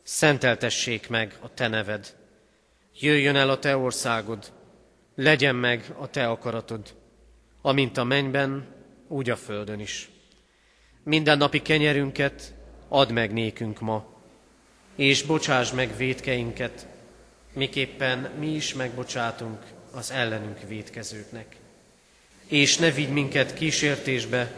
[0.03, 2.15] szenteltessék meg a Te neved.
[2.99, 4.51] Jöjjön el a Te országod,
[5.15, 6.95] legyen meg a Te akaratod,
[7.61, 8.67] amint a mennyben,
[9.07, 10.09] úgy a földön is.
[11.03, 12.53] Minden napi kenyerünket
[12.87, 14.17] add meg nékünk ma,
[14.99, 16.85] és bocsáss meg védkeinket,
[17.53, 21.55] miképpen mi is megbocsátunk az ellenünk védkezőknek.
[22.47, 24.51] És ne vigy minket kísértésbe,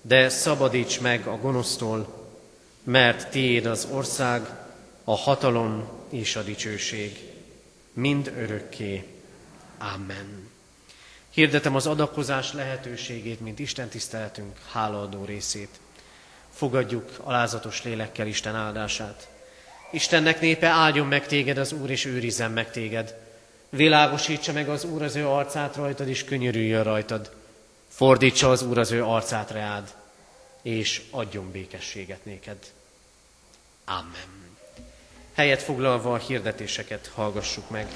[0.00, 2.28] de szabadíts meg a gonosztól,
[2.82, 4.48] mert tiéd az ország,
[5.04, 7.18] a hatalom és a dicsőség,
[7.92, 9.04] mind örökké.
[9.78, 10.50] Amen.
[11.30, 15.80] Hirdetem az adakozás lehetőségét, mint Isten tiszteletünk hálaadó részét.
[16.52, 19.30] Fogadjuk alázatos lélekkel Isten áldását.
[19.92, 23.14] Istennek népe, áldjon meg téged az Úr, és őrizzen meg téged.
[23.68, 27.32] Világosítsa meg az Úr az ő arcát rajtad, és könyörüljön rajtad.
[27.88, 29.94] Fordítsa az Úr az ő arcát reád,
[30.62, 32.56] és adjon békességet néked.
[33.84, 34.56] Amen.
[35.32, 37.86] Helyet foglalva a hirdetéseket hallgassuk meg.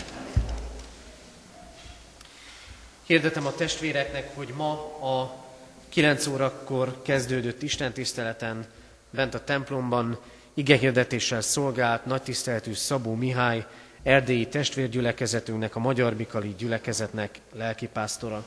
[3.06, 4.70] Hirdetem a testvéreknek, hogy ma
[5.00, 5.44] a
[5.88, 8.66] 9 órakor kezdődött Isten tiszteleten
[9.10, 10.18] bent a templomban
[10.56, 13.66] igehirdetéssel szolgált nagy tiszteletű Szabó Mihály,
[14.02, 18.44] erdélyi testvérgyülekezetünknek, a Magyar Bikali gyülekezetnek lelkipásztora.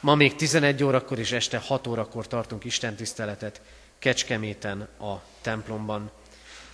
[0.00, 3.60] Ma még 11 órakor és este 6 órakor tartunk istentiszteletet
[3.98, 6.10] Kecskeméten a templomban.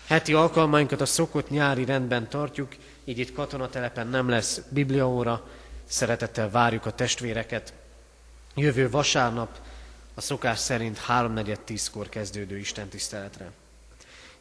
[0.06, 2.74] Heti alkalmainkat a szokott nyári rendben tartjuk,
[3.04, 5.48] így itt katonatelepen nem lesz bibliaóra.
[5.84, 7.72] Szeretettel várjuk a testvéreket.
[8.54, 9.58] Jövő vasárnap
[10.14, 13.50] a szokás szerint 3.4.10-kor kezdődő istentiszteletre.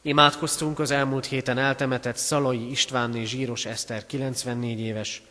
[0.07, 5.21] Imádkoztunk az elmúlt héten eltemetett Szalai Istvánné Zsíros Eszter 94 éves,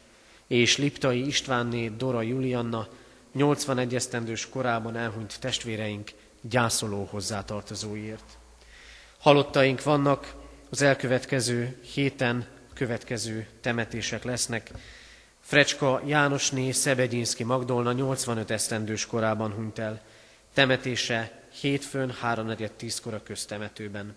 [0.47, 2.89] és Liptai Istvánné Dora Julianna
[3.33, 6.11] 81 esztendős korában elhunyt testvéreink
[6.41, 8.39] gyászoló hozzátartozóiért.
[9.19, 10.35] Halottaink vannak,
[10.71, 14.71] az elkövetkező héten következő temetések lesznek.
[15.41, 20.03] Frecska Jánosné Szebegyinszki Magdolna 85 esztendős korában hunyt el.
[20.55, 24.15] Temetése hétfőn 3.4.10-kor a köztemetőben.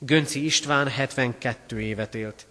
[0.00, 2.46] Gönci István 72 évet élt.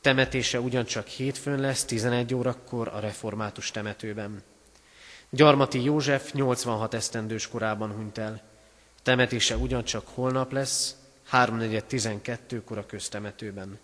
[0.00, 4.42] Temetése ugyancsak hétfőn lesz, 11 órakor a református temetőben.
[5.30, 8.42] Gyarmati József 86 esztendős korában hunyt el.
[9.02, 10.96] Temetése ugyancsak holnap lesz,
[11.32, 13.78] 3.4.12-kor a köztemetőben.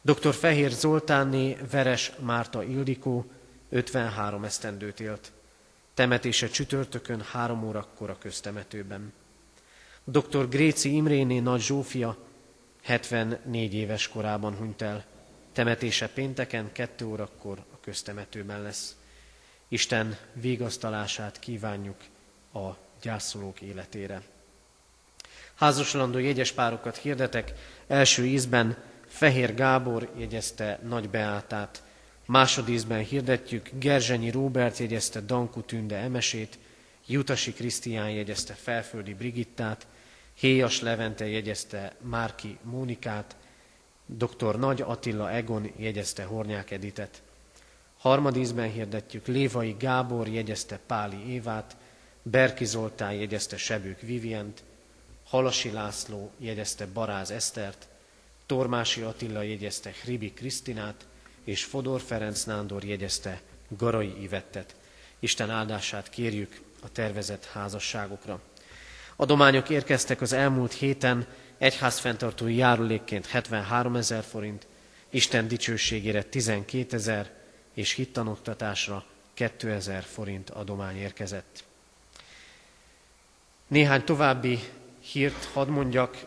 [0.00, 0.34] Dr.
[0.34, 3.30] Fehér Zoltánné Veres Márta Ildikó
[3.70, 5.32] 53 esztendőt élt.
[5.94, 9.12] Temetése csütörtökön 3 órakor a köztemetőben.
[10.04, 10.48] Dr.
[10.48, 12.16] Gréci Imréné Nagy Zsófia
[12.88, 15.04] 74 éves korában hunyt el.
[15.52, 18.96] Temetése pénteken 2 órakor a köztemetőben lesz.
[19.68, 21.96] Isten végasztalását kívánjuk
[22.54, 22.68] a
[23.02, 24.22] gyászolók életére.
[25.54, 27.52] Házaslandó jegyes párokat hirdetek.
[27.86, 28.76] Első ízben
[29.06, 31.82] Fehér Gábor jegyezte Nagy Beátát.
[32.26, 36.58] Másodízben hirdetjük Gerzsenyi Róbert jegyezte Danku Tünde Emesét,
[37.06, 39.86] Jutasi Krisztián jegyezte Felföldi Brigittát,
[40.38, 43.36] Héjas Levente jegyezte Márki Mónikát,
[44.06, 44.58] dr.
[44.58, 47.22] Nagy Attila Egon jegyezte Hornyák Editet.
[47.98, 51.76] Harmadízben hirdetjük Lévai Gábor jegyezte Páli Évát,
[52.22, 54.62] Berki Zoltán jegyezte Sebők Vivient,
[55.24, 57.88] Halasi László jegyezte Baráz Esztert,
[58.46, 61.06] Tormási Attila jegyezte Hribi Krisztinát,
[61.44, 64.74] és Fodor Ferenc Nándor jegyezte Garai Ivettet.
[65.18, 68.40] Isten áldását kérjük a tervezett házasságokra.
[69.20, 71.26] Adományok érkeztek az elmúlt héten,
[71.58, 74.66] egyházfenntartói járulékként 73 ezer forint,
[75.10, 77.30] Isten dicsőségére 12 ezer,
[77.74, 79.04] és hittanoktatásra
[79.34, 81.64] 2000 forint adomány érkezett.
[83.66, 84.58] Néhány további
[85.00, 86.26] hírt hadd mondjak,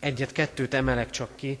[0.00, 1.58] egyet-kettőt emelek csak ki.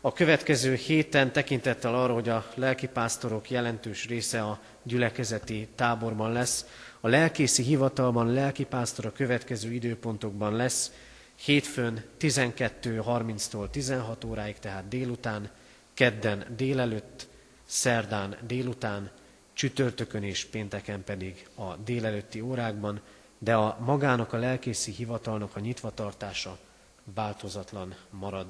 [0.00, 6.64] A következő héten tekintettel arra, hogy a lelkipásztorok jelentős része a gyülekezeti táborban lesz,
[7.00, 10.92] a lelkészi hivatalban lelkipásztor a következő időpontokban lesz,
[11.36, 15.50] hétfőn 12.30-tól 16 óráig, tehát délután,
[15.94, 17.28] kedden délelőtt,
[17.64, 19.10] szerdán délután,
[19.52, 23.00] csütörtökön és pénteken pedig a délelőtti órákban,
[23.38, 26.58] de a magának a lelkészi hivatalnak a nyitvatartása
[27.14, 28.46] változatlan marad.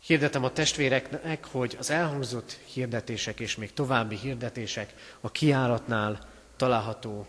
[0.00, 7.26] Hirdetem a testvéreknek, hogy az elhangzott hirdetések és még további hirdetések a kiáratnál található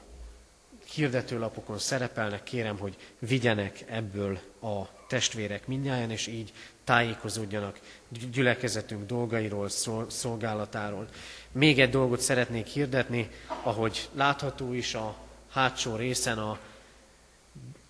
[0.93, 6.53] hirdetőlapokon szerepelnek, kérem, hogy vigyenek ebből a testvérek mindnyáján, és így
[6.83, 7.79] tájékozódjanak
[8.31, 9.69] gyülekezetünk dolgairól,
[10.07, 11.07] szolgálatáról.
[11.51, 13.29] Még egy dolgot szeretnék hirdetni,
[13.63, 15.15] ahogy látható is a
[15.51, 16.59] hátsó részen a,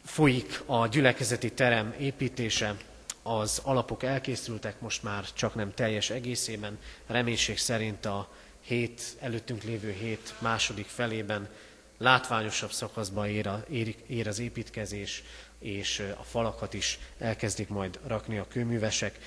[0.06, 2.76] folyik a gyülekezeti terem építése,
[3.24, 8.30] az alapok elkészültek, most már csak nem teljes egészében, reménység szerint a
[8.62, 11.50] hét, előttünk lévő hét második felében
[11.98, 15.24] látványosabb szakaszban ér, a, ér, ér az építkezés,
[15.60, 19.20] és a falakat is elkezdik majd rakni a kőművesek.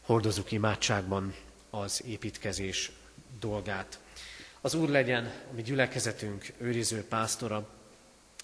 [0.00, 1.34] Hordozunk imádságban
[1.70, 2.90] az építkezés
[3.40, 3.98] dolgát.
[4.60, 7.68] Az Úr legyen a mi gyülekezetünk őriző pásztora.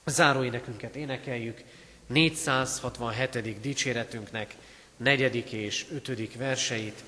[0.07, 1.65] Záróénekünket énekeljük,
[2.07, 3.61] 467.
[3.61, 4.55] dicséretünknek
[5.03, 7.05] negyedik és ötödik verseit,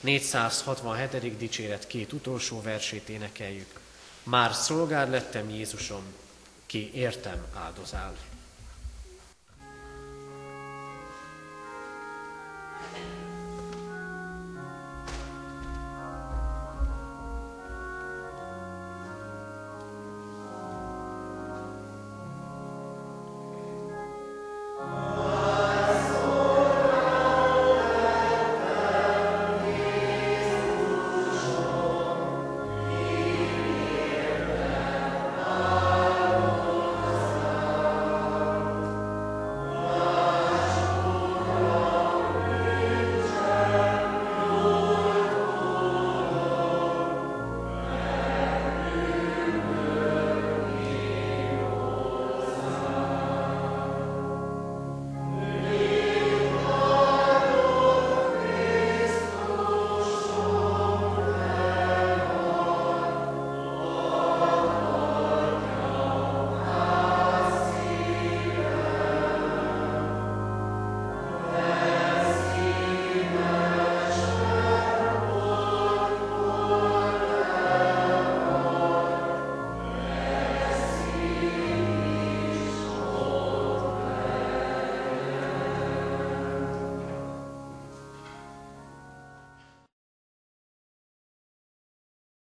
[0.00, 1.36] 467.
[1.36, 3.80] dicséret két utolsó versét énekeljük.
[4.22, 6.02] Már szolgád lettem Jézusom,
[6.66, 8.16] ki értem áldozál.